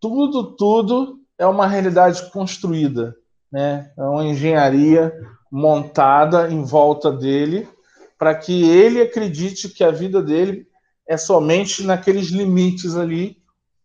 [0.00, 3.14] tudo, tudo é uma realidade construída,
[3.52, 3.92] né?
[3.94, 5.12] É uma engenharia
[5.52, 7.68] montada em volta dele
[8.18, 10.66] para que ele acredite que a vida dele
[11.06, 13.36] é somente naqueles limites ali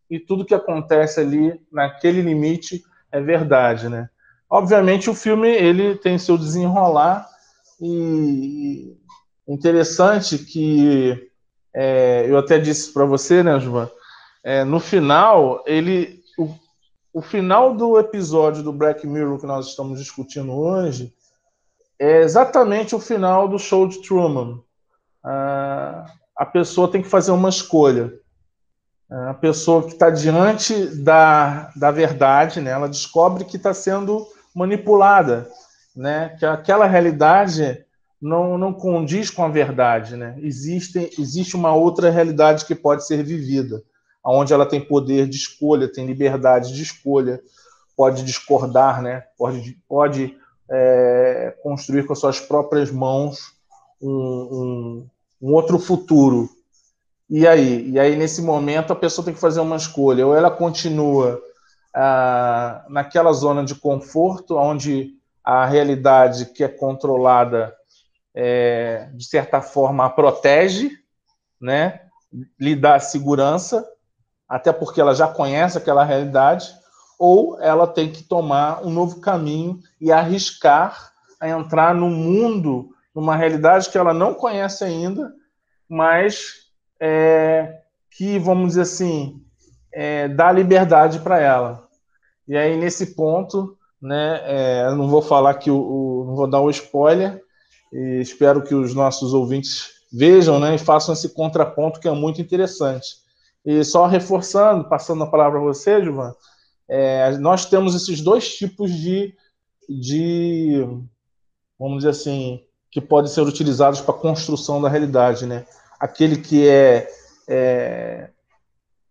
[0.09, 4.09] e tudo que acontece ali naquele limite é verdade, né?
[4.49, 7.27] Obviamente o filme ele tem seu desenrolar
[7.79, 8.95] e
[9.47, 11.29] interessante que
[11.73, 13.89] é, eu até disse para você, né, João?
[14.43, 16.55] É, no final ele o,
[17.13, 21.13] o final do episódio do Black Mirror que nós estamos discutindo hoje
[21.99, 24.61] é exatamente o final do show de Truman.
[25.23, 28.13] Ah, a pessoa tem que fazer uma escolha.
[29.09, 35.49] A pessoa que está diante da, da verdade, né, ela descobre que está sendo manipulada,
[35.95, 37.83] né, que aquela realidade
[38.21, 40.15] não, não condiz com a verdade.
[40.15, 40.35] Né?
[40.41, 43.81] Existe, existe uma outra realidade que pode ser vivida,
[44.23, 47.41] onde ela tem poder de escolha, tem liberdade de escolha,
[47.97, 49.23] pode discordar, né?
[49.37, 50.37] pode, pode
[50.69, 53.53] é, construir com as suas próprias mãos
[54.01, 55.07] um, um,
[55.41, 56.49] um outro futuro.
[57.29, 57.89] E aí?
[57.89, 60.25] E aí, nesse momento, a pessoa tem que fazer uma escolha.
[60.25, 61.41] Ou ela continua
[61.93, 67.75] ah, naquela zona de conforto, onde a realidade que é controlada,
[68.33, 70.91] é, de certa forma, a protege,
[71.59, 72.01] né?
[72.59, 73.83] lhe dá segurança,
[74.47, 76.71] até porque ela já conhece aquela realidade,
[77.19, 83.35] ou ela tem que tomar um novo caminho e arriscar a entrar num mundo, numa
[83.35, 85.33] realidade que ela não conhece ainda,
[85.87, 86.53] mas
[86.99, 89.43] é, que, vamos dizer assim,
[89.93, 91.87] é, dá liberdade para ela.
[92.47, 96.61] E aí, nesse ponto, né, é, não vou falar que o, o, não vou dar
[96.61, 97.43] o spoiler,
[97.91, 102.41] e espero que os nossos ouvintes vejam né, e façam esse contraponto que é muito
[102.41, 103.17] interessante.
[103.65, 106.33] E só reforçando, passando a palavra a você, Gilvan,
[106.89, 109.35] é, nós temos esses dois tipos de,
[109.87, 110.83] de,
[111.77, 115.67] vamos dizer assim, que podem ser utilizados para a construção da realidade, né?
[115.99, 117.07] Aquele que é,
[117.47, 118.29] é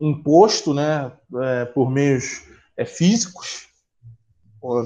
[0.00, 2.42] imposto, né, é, por meios
[2.76, 3.68] é, físicos,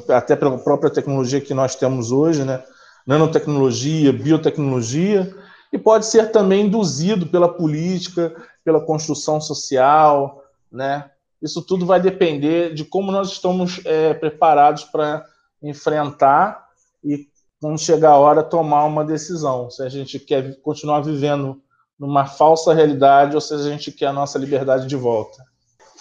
[0.08, 2.62] até pela própria tecnologia que nós temos hoje, né?
[3.06, 5.34] Nanotecnologia, biotecnologia,
[5.72, 11.10] e pode ser também induzido pela política, pela construção social, né?
[11.42, 15.24] Isso tudo vai depender de como nós estamos é, preparados para
[15.62, 16.66] enfrentar
[17.04, 17.26] e,
[17.60, 19.68] quando chegar a hora, tomar uma decisão.
[19.70, 21.60] Se a gente quer continuar vivendo
[21.98, 25.42] numa falsa realidade ou se a gente quer a nossa liberdade de volta.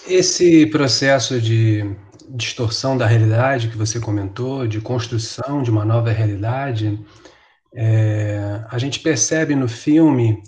[0.07, 1.95] Esse processo de
[2.29, 6.99] distorção da realidade que você comentou, de construção de uma nova realidade,
[7.75, 10.41] é, a gente percebe no filme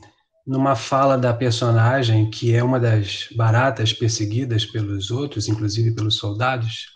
[0.45, 6.91] numa fala da personagem, que é uma das baratas perseguidas pelos outros, inclusive pelos soldados,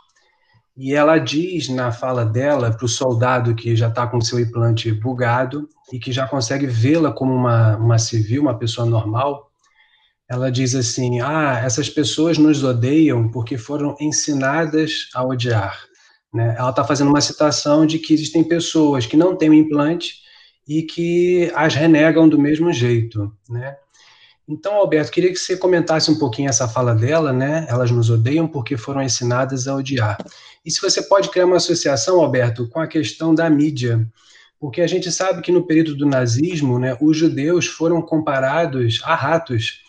[0.76, 4.92] e ela diz na fala dela para o soldado que já está com seu implante
[4.92, 9.50] bugado e que já consegue vê-la como uma, uma civil, uma pessoa normal,
[10.30, 15.80] ela diz assim: Ah, essas pessoas nos odeiam porque foram ensinadas a odiar.
[16.32, 16.56] Né?
[16.60, 20.27] Ela está fazendo uma citação de que existem pessoas que não têm o implante
[20.68, 23.78] e que as renegam do mesmo jeito, né?
[24.48, 27.66] Então, Alberto, queria que você comentasse um pouquinho essa fala dela, né?
[27.68, 30.18] Elas nos odeiam porque foram ensinadas a odiar.
[30.66, 34.08] E se você pode criar uma associação, Alberto, com a questão da mídia,
[34.60, 39.16] porque a gente sabe que no período do nazismo, né, os judeus foram comparados a
[39.16, 39.84] ratos.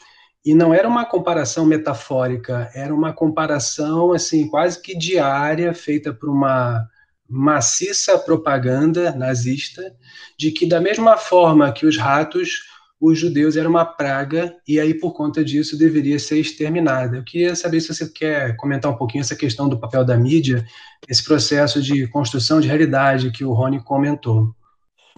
[0.45, 6.29] E não era uma comparação metafórica, era uma comparação assim quase que diária, feita por
[6.29, 6.89] uma
[7.29, 9.95] maciça propaganda nazista
[10.39, 12.63] de que, da mesma forma que os ratos,
[13.01, 17.17] os judeus eram uma praga e aí, por conta disso, deveria ser exterminada.
[17.17, 20.67] Eu queria saber se você quer comentar um pouquinho essa questão do papel da mídia,
[21.09, 24.55] esse processo de construção de realidade que o Rony comentou.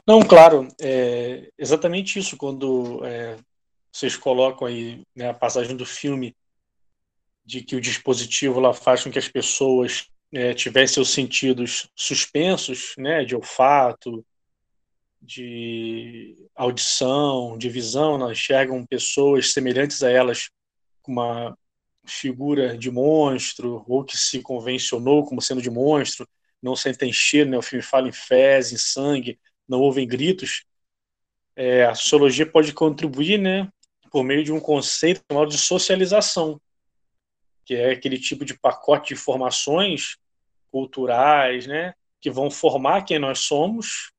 [0.06, 2.36] Não, claro, é exatamente isso.
[2.36, 3.36] Quando é,
[3.92, 6.34] vocês colocam aí né, a passagem do filme
[7.44, 12.94] de que o dispositivo lá faz com que as pessoas é, tivessem seus sentidos suspensos,
[12.96, 14.24] né, de olfato,
[15.20, 20.50] de audição, de visão, não enxergam pessoas semelhantes a elas
[21.02, 21.56] com uma
[22.04, 26.26] figura de monstro ou que se convencionou como sendo de monstro,
[26.62, 27.58] não sentem cheiro, né?
[27.58, 30.64] o filme fala em fezes, em sangue, não ouvem gritos.
[31.54, 33.70] É, a sociologia pode contribuir né,
[34.10, 36.60] por meio de um conceito chamado de socialização,
[37.70, 40.16] que é aquele tipo de pacote de informações
[40.72, 44.10] culturais, né, que vão formar quem nós somos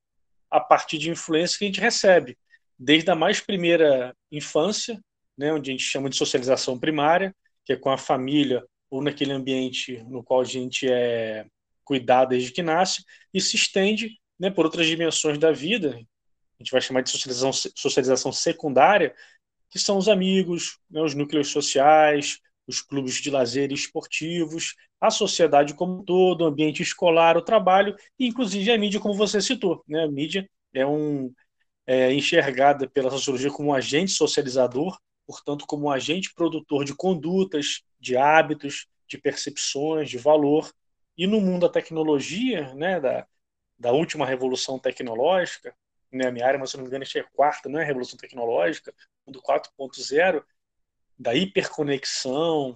[0.49, 2.38] a partir de influências que a gente recebe,
[2.80, 4.97] desde a mais primeira infância,
[5.38, 7.36] né, onde a gente chama de socialização primária,
[7.66, 11.45] que é com a família ou naquele ambiente no qual a gente é
[11.84, 16.72] cuidado desde que nasce, e se estende né, por outras dimensões da vida, a gente
[16.72, 19.14] vai chamar de socialização, socialização secundária,
[19.70, 25.74] que são os amigos, né, os núcleos sociais, os clubes de lazer esportivos, a sociedade
[25.74, 29.84] como um todo, o ambiente escolar, o trabalho, e inclusive a mídia, como você citou.
[29.88, 30.03] Né?
[30.03, 31.34] A mídia é, um,
[31.86, 37.82] é enxergada pela sociologia como um agente socializador, portanto, como um agente produtor de condutas,
[37.99, 40.72] de hábitos, de percepções, de valor.
[41.18, 43.26] E no mundo da tecnologia, né, da,
[43.78, 45.76] da última revolução tecnológica,
[46.12, 48.18] né, a minha área, mas se não me engano, é a quarta, é a revolução
[48.18, 48.93] tecnológica,
[49.28, 50.43] do 4.0,
[51.22, 52.76] da hiperconexão,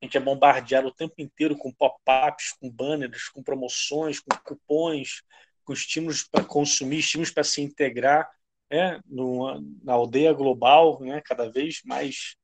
[0.00, 5.22] a gente é bombardeado o tempo inteiro com pop-ups, com banners, com promoções, com cupons,
[5.62, 8.30] com estímulos para consumir, estímulos para se integrar
[8.70, 12.34] né, numa, na aldeia global, né, cada vez mais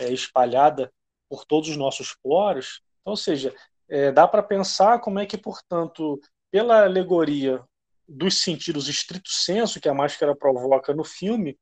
[0.00, 0.92] é, espalhada
[1.28, 2.82] por todos os nossos poros.
[3.00, 3.54] Então, ou seja,
[3.88, 6.20] é, dá para pensar como é que, portanto,
[6.50, 7.62] pela alegoria
[8.08, 11.56] dos sentidos estrito senso que a máscara provoca no filme,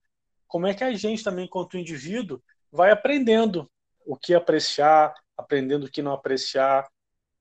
[0.48, 2.42] como é que a gente também, enquanto indivíduo,
[2.72, 3.70] vai aprendendo
[4.06, 6.88] o que apreciar, aprendendo o que não apreciar,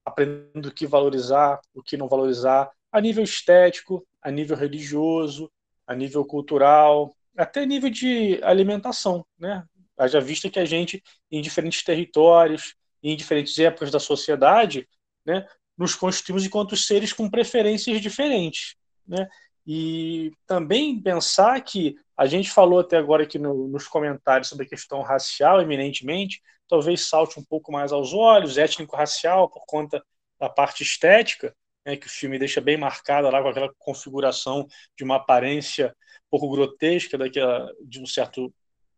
[0.03, 5.51] aprendendo o que valorizar, o que não valorizar, a nível estético, a nível religioso,
[5.85, 9.63] a nível cultural, até nível de alimentação, né?
[9.97, 14.87] Haja vista que a gente, em diferentes territórios, em diferentes épocas da sociedade,
[15.25, 15.45] né,
[15.77, 18.75] nos constituímos enquanto seres com preferências diferentes,
[19.07, 19.27] né?
[19.65, 24.69] E também pensar que a gente falou até agora aqui no, nos comentários sobre a
[24.69, 30.03] questão racial, eminentemente, talvez salte um pouco mais aos olhos, étnico-racial, por conta
[30.37, 31.55] da parte estética,
[31.85, 34.67] né, que o filme deixa bem marcada lá com aquela configuração
[34.97, 35.95] de uma aparência
[36.27, 38.53] um pouco grotesca daquela, de um certo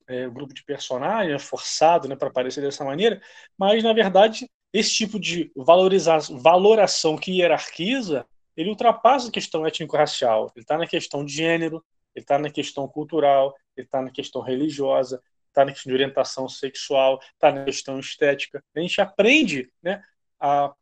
[0.08, 3.22] é, grupo de personagens, né, forçado né, para aparecer dessa maneira,
[3.56, 8.26] mas, na verdade, esse tipo de valoração que hierarquiza,
[8.58, 11.86] ele ultrapassa a questão étnico-racial, ele está na questão de gênero,
[12.16, 16.48] ele está na questão cultural, ele está na questão religiosa, está na questão de orientação
[16.48, 18.64] sexual, está na questão estética.
[18.76, 20.02] A gente aprende né,
[20.40, 20.74] a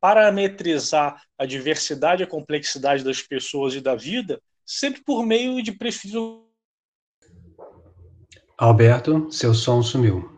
[0.00, 5.72] parametrizar a diversidade e a complexidade das pessoas e da vida, sempre por meio de
[5.72, 6.46] perfil.
[8.56, 10.30] Alberto, seu som sumiu.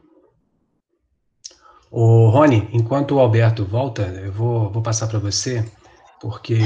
[1.90, 5.64] O Rony, enquanto o Alberto volta, eu vou, vou passar para você,
[6.20, 6.58] porque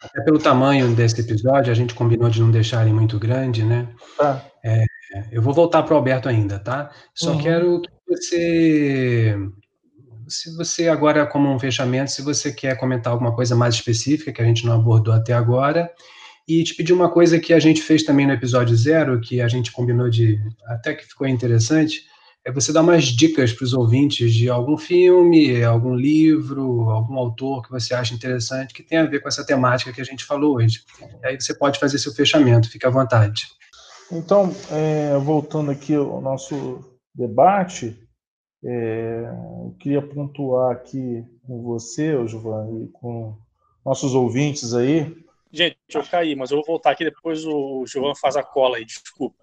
[0.00, 3.88] até pelo tamanho desse episódio, a gente combinou de não deixar ele muito grande, né?
[4.16, 4.44] Tá.
[4.64, 4.84] É,
[5.32, 6.90] eu vou voltar para o Alberto ainda, tá?
[7.14, 7.38] Só uhum.
[7.38, 9.36] quero que você.
[10.28, 14.42] Se você agora, como um fechamento, se você quer comentar alguma coisa mais específica que
[14.42, 15.90] a gente não abordou até agora,
[16.46, 19.48] e te pedir uma coisa que a gente fez também no episódio zero, que a
[19.48, 20.38] gente combinou de.
[20.66, 22.02] até que ficou interessante,
[22.48, 27.62] é você dar umas dicas para os ouvintes de algum filme, algum livro, algum autor
[27.62, 30.56] que você acha interessante, que tem a ver com essa temática que a gente falou
[30.56, 30.82] hoje.
[31.22, 33.48] E aí você pode fazer seu fechamento, fique à vontade.
[34.10, 36.82] Então, é, voltando aqui ao nosso
[37.14, 38.02] debate,
[38.64, 39.24] é,
[39.64, 43.36] eu queria pontuar aqui com você, Giovanni, e com
[43.84, 45.14] nossos ouvintes aí.
[45.52, 48.86] Gente, eu caí, mas eu vou voltar aqui depois o Giovanni faz a cola aí,
[48.86, 49.36] desculpa.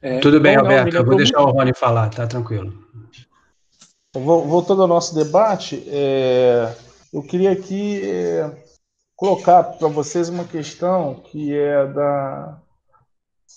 [0.00, 2.72] É, Tudo bem, Alberto, eu vou deixar o Rony falar, tá tranquilo.
[4.14, 6.72] Voltando ao nosso debate, é,
[7.12, 8.50] eu queria aqui é,
[9.16, 12.58] colocar para vocês uma questão que é da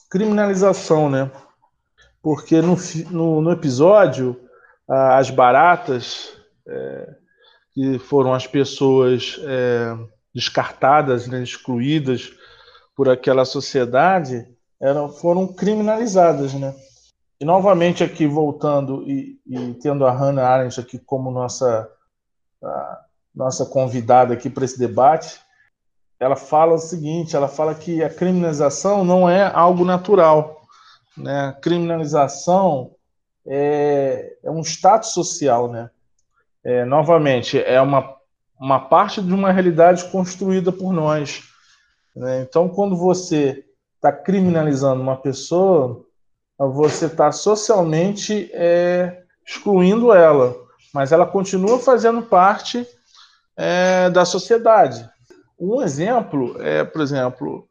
[0.09, 1.31] criminalização, né?
[2.21, 2.75] Porque no,
[3.09, 4.39] no, no episódio,
[4.87, 6.33] as baratas,
[6.67, 7.15] é,
[7.73, 9.95] que foram as pessoas é,
[10.33, 12.31] descartadas, né, excluídas
[12.95, 14.45] por aquela sociedade,
[14.81, 16.73] eram, foram criminalizadas, né?
[17.39, 21.89] E novamente aqui voltando e, e tendo a Hannah Arendt aqui como nossa
[23.33, 25.39] nossa convidada aqui para esse debate,
[26.19, 30.61] ela fala o seguinte, ela fala que a criminalização não é algo natural,
[31.17, 31.47] né?
[31.47, 32.91] A criminalização
[33.47, 35.89] é, é um status social, né?
[36.63, 38.15] É, novamente, é uma,
[38.59, 41.43] uma parte de uma realidade construída por nós.
[42.15, 42.41] Né?
[42.41, 43.65] Então, quando você
[44.01, 46.03] está criminalizando uma pessoa,
[46.57, 50.55] você está socialmente é, excluindo ela,
[50.91, 52.85] mas ela continua fazendo parte
[53.55, 55.07] é, da sociedade.
[55.59, 57.67] Um exemplo é, por exemplo,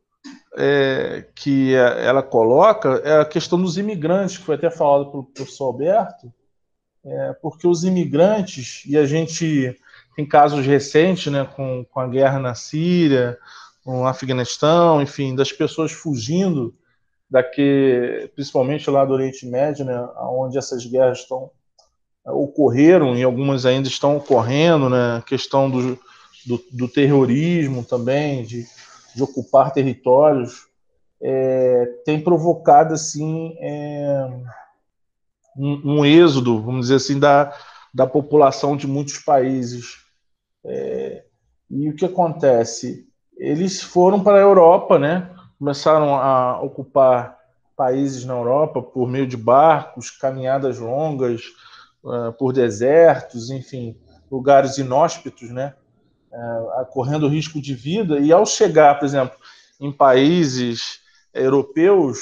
[0.56, 5.66] é, que ela coloca é a questão dos imigrantes, que foi até falado pelo professor
[5.66, 6.32] Alberto,
[7.04, 9.76] é, porque os imigrantes, e a gente
[10.14, 13.36] tem casos recentes, né, com, com a guerra na Síria,
[13.84, 16.74] com o Afeganistão, enfim, das pessoas fugindo
[17.30, 21.50] daqui, principalmente lá do Oriente Médio, né, onde essas guerras estão
[22.26, 25.98] ocorreram e algumas ainda estão ocorrendo, né, a questão do,
[26.46, 28.66] do, do terrorismo também, de,
[29.14, 30.66] de ocupar territórios,
[31.22, 34.28] é, tem provocado assim é,
[35.56, 37.54] um, um, êxodo, vamos dizer assim, da,
[37.92, 39.98] da população de muitos países.
[40.64, 41.24] É,
[41.70, 43.09] e o que acontece?
[43.40, 45.30] Eles foram para a Europa, né?
[45.58, 47.38] Começaram a ocupar
[47.74, 51.42] países na Europa por meio de barcos, caminhadas longas,
[52.04, 53.96] uh, por desertos, enfim,
[54.30, 55.74] lugares inóspitos, né?
[56.30, 58.18] Uh, correndo risco de vida.
[58.18, 59.36] E ao chegar, por exemplo,
[59.80, 61.00] em países
[61.32, 62.20] europeus,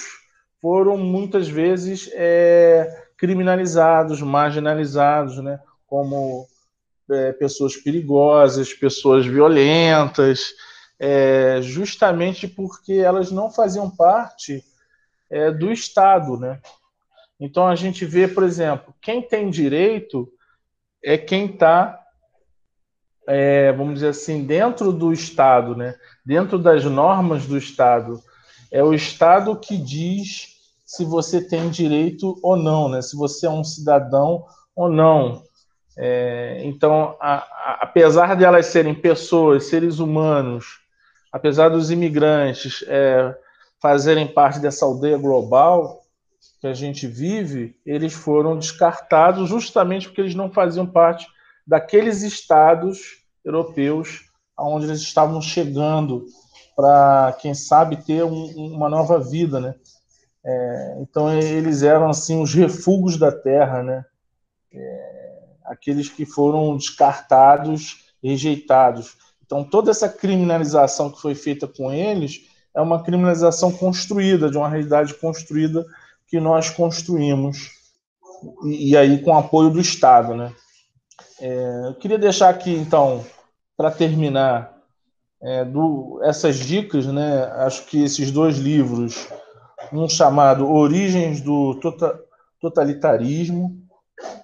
[0.62, 5.58] foram muitas vezes é, criminalizados, marginalizados, né?
[5.86, 6.46] como
[7.10, 10.50] é, pessoas perigosas, pessoas violentas,
[10.98, 14.64] é, justamente porque elas não faziam parte
[15.30, 16.36] é, do Estado.
[16.38, 16.60] Né?
[17.38, 20.28] Então a gente vê, por exemplo, quem tem direito
[21.02, 22.00] é quem está,
[23.26, 25.94] é, vamos dizer assim, dentro do Estado, né?
[26.24, 28.20] dentro das normas do Estado.
[28.70, 33.00] É o Estado que diz se você tem direito ou não, né?
[33.02, 34.44] se você é um cidadão
[34.74, 35.42] ou não.
[35.96, 40.78] É, então, a, a, apesar de elas serem pessoas, seres humanos,
[41.32, 43.36] apesar dos imigrantes é,
[43.80, 46.02] fazerem parte dessa aldeia global
[46.60, 51.26] que a gente vive, eles foram descartados justamente porque eles não faziam parte
[51.66, 56.26] daqueles estados europeus aonde eles estavam chegando
[56.74, 59.74] para, quem sabe, ter um, uma nova vida, né?
[60.44, 64.04] É, então eles eram assim os refugos da terra, né?
[64.72, 65.18] É,
[65.64, 69.16] aqueles que foram descartados, rejeitados.
[69.48, 72.42] Então toda essa criminalização que foi feita com eles
[72.76, 75.86] é uma criminalização construída, de uma realidade construída
[76.26, 77.70] que nós construímos
[78.66, 80.52] e, e aí com apoio do Estado, né?
[81.40, 83.24] É, eu queria deixar aqui então
[83.74, 84.76] para terminar
[85.40, 87.44] é, do, essas dicas, né?
[87.56, 89.28] Acho que esses dois livros
[89.90, 92.20] um chamado Origens do tota-,
[92.60, 93.80] Totalitarismo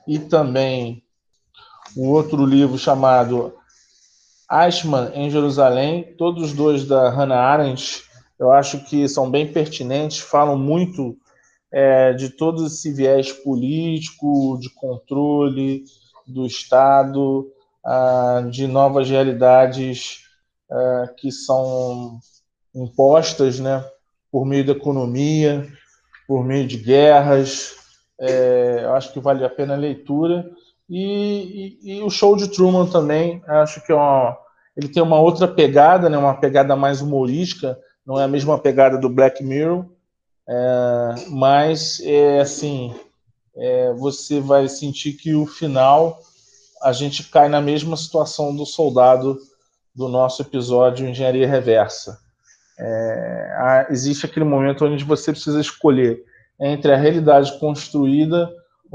[0.08, 1.02] e também
[1.94, 3.54] o outro livro chamado
[4.50, 8.02] Eichmann em Jerusalém, todos os dois da Hannah Arendt,
[8.38, 11.16] eu acho que são bem pertinentes, falam muito
[11.72, 15.84] é, de todo esse viés político, de controle
[16.26, 17.50] do Estado,
[17.84, 20.20] ah, de novas realidades
[20.70, 22.18] ah, que são
[22.74, 23.84] impostas né,
[24.30, 25.66] por meio da economia,
[26.26, 27.74] por meio de guerras.
[28.20, 30.50] É, eu acho que vale a pena a leitura.
[30.88, 34.36] E, e, e, o show de Truman também, acho que é uma,
[34.76, 38.98] ele tem uma outra pegada, né, uma pegada mais humorística, não é a mesma pegada
[38.98, 39.86] do Black Mirror,
[40.46, 42.94] é, mas é assim,
[43.56, 46.20] é, você vai sentir que o final
[46.82, 49.38] a gente cai na mesma situação do soldado
[49.94, 52.18] do nosso episódio Engenharia Reversa.
[52.78, 56.22] É, existe aquele momento onde você precisa escolher
[56.60, 58.50] entre a realidade construída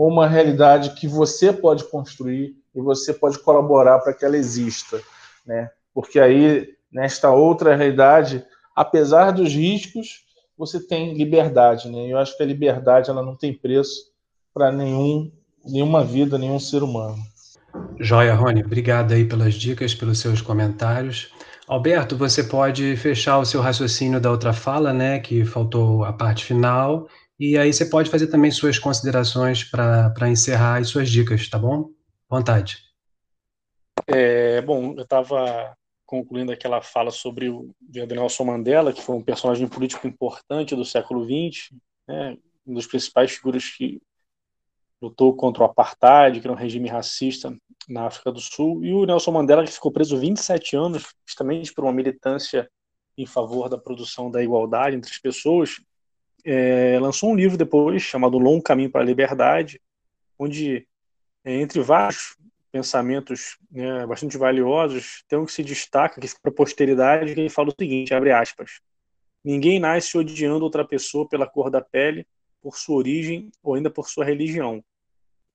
[0.07, 5.01] uma realidade que você pode construir e você pode colaborar para que ela exista,
[5.45, 5.69] né?
[5.93, 8.45] Porque aí nesta outra realidade,
[8.75, 10.25] apesar dos riscos,
[10.57, 12.07] você tem liberdade, né?
[12.07, 14.11] Eu acho que a liberdade ela não tem preço
[14.53, 15.31] para nenhum
[15.65, 17.17] nenhuma vida, nenhum ser humano.
[17.99, 21.31] Joia, Rony, obrigado aí pelas dicas, pelos seus comentários.
[21.67, 26.45] Alberto, você pode fechar o seu raciocínio da outra fala, né, que faltou a parte
[26.45, 27.07] final,
[27.39, 31.89] e aí você pode fazer também suas considerações para encerrar as suas dicas, tá bom?
[32.29, 32.83] Vontade.
[34.07, 35.75] É, bom, eu estava
[36.05, 41.23] concluindo aquela fala sobre o Nelson Mandela, que foi um personagem político importante do século
[41.23, 41.77] XX,
[42.07, 44.01] né, um dos principais figuras que
[45.01, 47.55] lutou contra o apartheid, que era um regime racista
[47.87, 51.85] na África do Sul, e o Nelson Mandela, que ficou preso 27 anos, justamente por
[51.85, 52.69] uma militância
[53.17, 55.77] em favor da produção da igualdade entre as pessoas,
[56.45, 59.81] é, lançou um livro depois chamado Longo Caminho para a Liberdade,
[60.37, 60.87] onde,
[61.43, 62.37] é, entre vários
[62.71, 67.39] pensamentos né, bastante valiosos, tem um que se destaca, que fica para a posteridade, que
[67.39, 68.79] ele fala o seguinte, abre aspas,
[69.43, 72.27] ninguém nasce odiando outra pessoa pela cor da pele,
[72.61, 74.83] por sua origem ou ainda por sua religião.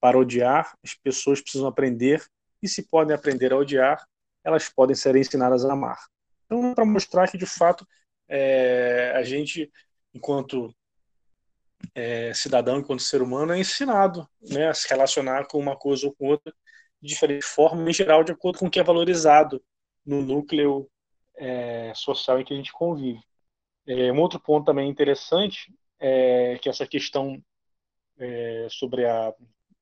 [0.00, 2.24] Para odiar, as pessoas precisam aprender,
[2.62, 4.04] e se podem aprender a odiar,
[4.42, 5.98] elas podem ser ensinadas a amar.
[6.46, 7.86] Então, é para mostrar que, de fato,
[8.28, 9.70] é, a gente,
[10.14, 10.74] enquanto
[11.94, 16.14] é, cidadão, enquanto ser humano, é ensinado né, a se relacionar com uma coisa ou
[16.14, 16.54] com outra
[17.02, 19.62] de diferentes formas, em geral, de acordo com o que é valorizado
[20.06, 20.88] no núcleo
[21.36, 23.20] é, social em que a gente convive.
[23.86, 27.42] É, um outro ponto também interessante é que essa questão
[28.18, 29.34] é, sobre a,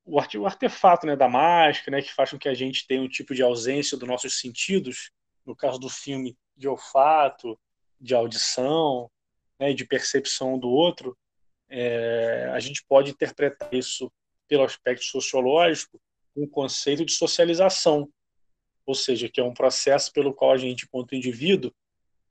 [0.05, 3.33] o, artefato né, da máscara, né, que faz com que a gente tenha um tipo
[3.33, 5.11] de ausência dos nossos sentidos,
[5.45, 7.57] no caso do filme, de olfato,
[7.99, 9.09] de audição,
[9.59, 11.17] né, de percepção do outro,
[11.69, 14.11] é, a gente pode interpretar isso
[14.47, 15.99] pelo aspecto sociológico
[16.35, 18.09] um conceito de socialização,
[18.85, 21.71] ou seja, que é um processo pelo qual a gente, enquanto indivíduo,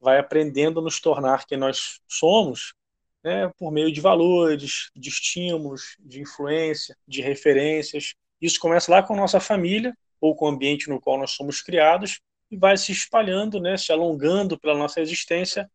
[0.00, 2.74] vai aprendendo a nos tornar quem nós somos,
[3.22, 8.14] né, por meio de valores, de estímulos, de influência, de referências.
[8.40, 11.62] Isso começa lá com a nossa família ou com o ambiente no qual nós somos
[11.62, 12.20] criados
[12.50, 15.70] e vai se espalhando, né, se alongando pela nossa existência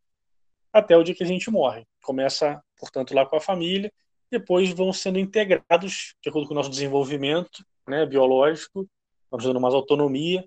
[0.78, 1.86] até o dia que a gente morre.
[2.02, 3.92] Começa, portanto, lá com a família,
[4.30, 8.88] depois vão sendo integrados de acordo com o nosso desenvolvimento né, biológico,
[9.32, 10.46] vamos dando mais autonomia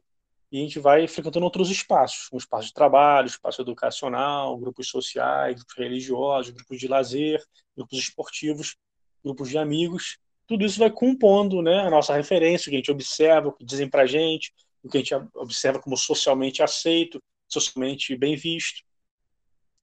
[0.53, 5.55] e a gente vai frequentando outros espaços, um espaço de trabalho, espaço educacional, grupos sociais,
[5.55, 7.43] grupos religiosos, grupos de lazer,
[7.77, 8.77] grupos esportivos,
[9.23, 10.19] grupos de amigos.
[10.47, 13.65] Tudo isso vai compondo né, a nossa referência, o que a gente observa, o que
[13.65, 14.53] dizem para a gente,
[14.83, 18.83] o que a gente observa como socialmente aceito, socialmente bem visto.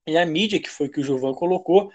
[0.08, 1.92] E a mídia, que foi que o Gilvan colocou,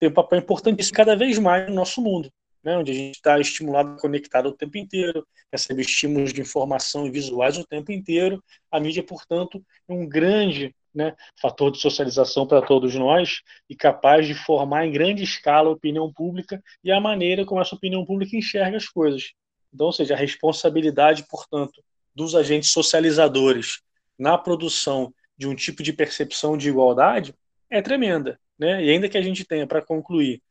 [0.00, 2.32] tem um papel importantíssimo cada vez mais no nosso mundo,
[2.64, 7.10] né, onde a gente está estimulado, conectado o tempo inteiro, recebe estímulos de informação e
[7.10, 8.42] visuais o tempo inteiro.
[8.70, 14.26] A mídia, portanto, é um grande né, fator de socialização para todos nós e capaz
[14.26, 18.38] de formar em grande escala a opinião pública e a maneira como essa opinião pública
[18.38, 19.34] enxerga as coisas.
[19.70, 23.82] Então, ou seja, a responsabilidade, portanto, dos agentes socializadores
[24.18, 27.34] na produção de um tipo de percepção de igualdade
[27.70, 28.38] é tremenda.
[28.58, 28.84] Né?
[28.84, 30.42] E ainda que a gente tenha, para concluir,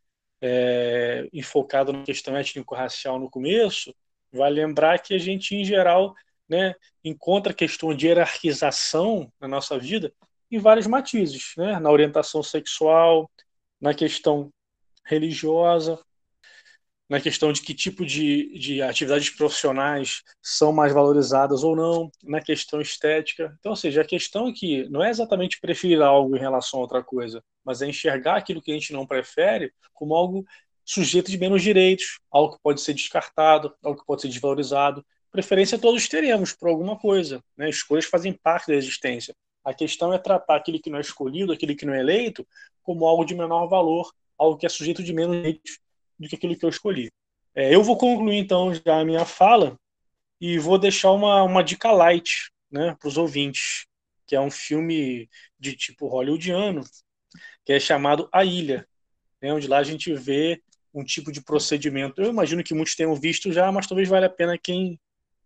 [0.42, 3.94] é, enfocado na questão étnico-racial no começo,
[4.32, 6.16] vai lembrar que a gente, em geral,
[6.48, 6.74] né,
[7.04, 10.14] encontra a questão de hierarquização na nossa vida
[10.50, 11.80] em vários matizes, né?
[11.80, 13.30] na orientação sexual,
[13.82, 14.50] na questão
[15.06, 16.00] religiosa,
[17.10, 22.42] na questão de que tipo de, de atividades profissionais são mais valorizadas ou não, na
[22.42, 23.56] questão estética.
[23.60, 26.84] Então, ou seja, a questão é que não é exatamente preferir algo em relação a
[26.84, 30.46] outra coisa, mas é enxergar aquilo que a gente não prefere como algo
[30.84, 35.06] sujeito de menos direitos, algo que pode ser descartado, algo que pode ser desvalorizado.
[35.32, 37.70] Preferência todos teremos por alguma coisa, né?
[37.70, 39.34] escolhas fazem parte da existência.
[39.64, 42.48] A questão é tratar aquele que não é escolhido, aquele que não é eleito,
[42.82, 45.80] como algo de menor valor, algo que é sujeito de menos direitos
[46.20, 47.12] do que aquilo que eu escolhi.
[47.56, 49.78] É, eu vou concluir então já a minha fala
[50.40, 53.86] e vou deixar uma, uma dica light né, para os ouvintes,
[54.26, 56.84] que é um filme de tipo hollywoodiano,
[57.66, 58.88] que é chamado A Ilha,
[59.42, 60.62] né, onde lá a gente vê
[60.94, 62.22] um tipo de procedimento.
[62.22, 65.00] Eu imagino que muitos tenham visto já, mas talvez valha a pena quem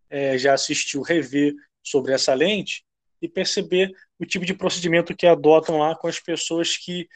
[0.10, 1.54] é, já assistiu rever
[1.84, 2.84] sobre essa lente
[3.22, 7.08] e perceber o tipo de procedimento que adotam lá com as pessoas que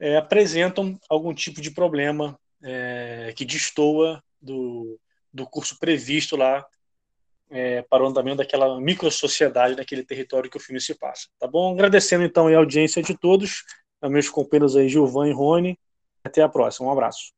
[0.00, 4.98] é, apresentam algum tipo de problema é, que destoa do,
[5.32, 6.64] do curso previsto lá
[7.50, 11.28] é, para o andamento daquela micro-sociedade naquele território que o filme se passa.
[11.38, 11.72] Tá bom?
[11.72, 13.64] Agradecendo então a audiência de todos,
[14.00, 15.78] a meus companheiros aí, Gilvan e Rony.
[16.24, 16.88] Até a próxima.
[16.88, 17.32] Um abraço.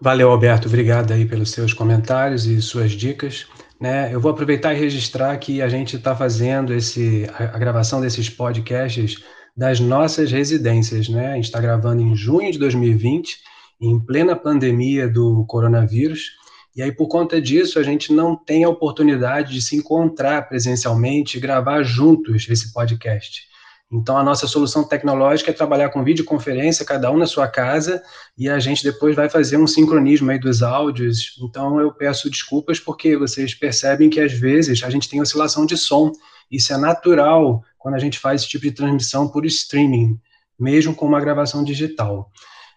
[0.00, 0.68] Valeu, Alberto.
[0.68, 3.46] Obrigado aí pelos seus comentários e suas dicas.
[3.80, 8.28] Né, eu vou aproveitar e registrar que a gente está fazendo esse, a gravação desses
[8.28, 9.22] podcasts
[9.56, 11.08] das nossas residências.
[11.08, 11.32] Né?
[11.32, 13.38] A gente está gravando em junho de 2020
[13.80, 16.32] em plena pandemia do coronavírus.
[16.74, 21.36] E aí, por conta disso, a gente não tem a oportunidade de se encontrar presencialmente
[21.36, 23.48] e gravar juntos esse podcast.
[23.90, 28.02] Então, a nossa solução tecnológica é trabalhar com videoconferência, cada um na sua casa,
[28.36, 31.38] e a gente depois vai fazer um sincronismo aí dos áudios.
[31.42, 35.76] Então, eu peço desculpas porque vocês percebem que às vezes a gente tem oscilação de
[35.76, 36.12] som.
[36.50, 40.20] Isso é natural quando a gente faz esse tipo de transmissão por streaming,
[40.60, 42.30] mesmo com uma gravação digital.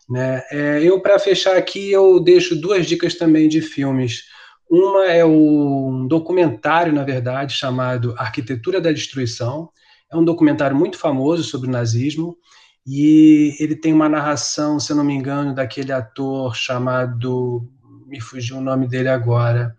[0.09, 0.43] Né?
[0.51, 4.23] É, eu, para fechar aqui, eu deixo duas dicas também de filmes.
[4.69, 9.69] Uma é um documentário, na verdade, chamado Arquitetura da Destruição.
[10.11, 12.37] É um documentário muito famoso sobre o nazismo
[12.85, 17.67] e ele tem uma narração, se eu não me engano, daquele ator chamado.
[18.07, 19.75] Me fugiu o nome dele agora.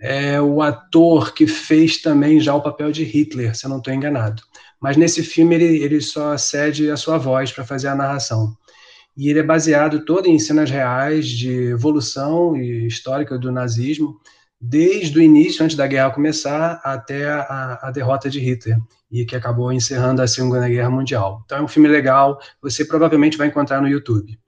[0.00, 3.94] É o ator que fez também já o papel de Hitler, se eu não estou
[3.94, 4.42] enganado.
[4.80, 8.56] Mas nesse filme ele, ele só cede a sua voz para fazer a narração
[9.16, 14.18] e ele é baseado todo em cenas reais de evolução histórica do nazismo,
[14.60, 18.78] desde o início, antes da guerra começar, até a, a, derrota de Hitler,
[19.10, 21.42] e que acabou encerrando a Segunda Guerra Mundial.
[21.44, 24.38] Então é um filme legal, você provavelmente vai encontrar no YouTube.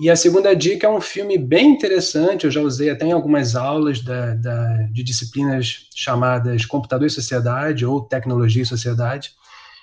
[0.00, 3.56] E a segunda dica é um filme bem interessante, eu já usei até em algumas
[3.56, 9.32] aulas da, da, de disciplinas chamadas Computador e Sociedade ou Tecnologia e Sociedade.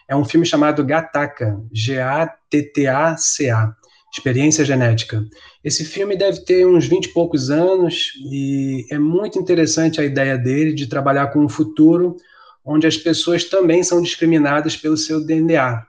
[0.07, 3.76] É um filme chamado Gataca, G-A-T-T-A-C-A,
[4.18, 5.26] Experiência Genética.
[5.63, 10.38] Esse filme deve ter uns 20 e poucos anos e é muito interessante a ideia
[10.38, 12.16] dele de trabalhar com um futuro
[12.63, 15.86] onde as pessoas também são discriminadas pelo seu DNA,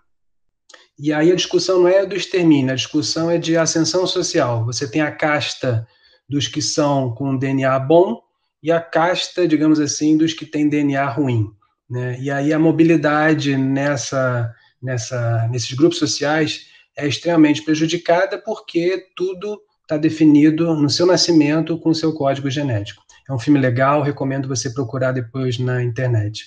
[0.99, 4.64] e aí a discussão não é do extermínio, a discussão é de ascensão social.
[4.64, 5.87] Você tem a casta
[6.29, 8.20] dos que são com DNA bom
[8.62, 11.51] e a casta, digamos assim, dos que têm DNA ruim.
[11.89, 12.18] Né?
[12.18, 14.51] E aí a mobilidade nessa,
[14.83, 21.90] nessa, nesses grupos sociais é extremamente prejudicada porque tudo está definido no seu nascimento com
[21.90, 23.03] o seu código genético.
[23.28, 26.44] É um filme legal, recomendo você procurar depois na internet.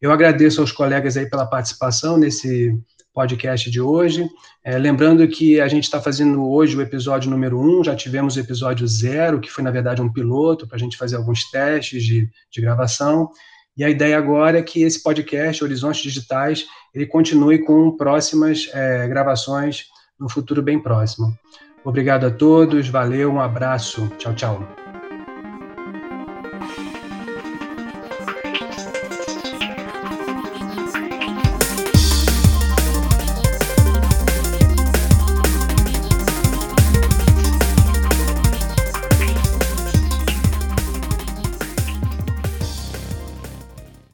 [0.00, 2.76] Eu agradeço aos colegas aí pela participação nesse
[3.12, 4.28] podcast de hoje.
[4.62, 8.40] É, lembrando que a gente está fazendo hoje o episódio número um, já tivemos o
[8.40, 12.28] episódio zero, que foi, na verdade, um piloto para a gente fazer alguns testes de,
[12.50, 13.28] de gravação.
[13.78, 19.06] E a ideia agora é que esse podcast, Horizontes Digitais, ele continue com próximas é,
[19.06, 19.84] gravações
[20.18, 21.32] no futuro bem próximo.
[21.84, 24.77] Obrigado a todos, valeu, um abraço, tchau, tchau.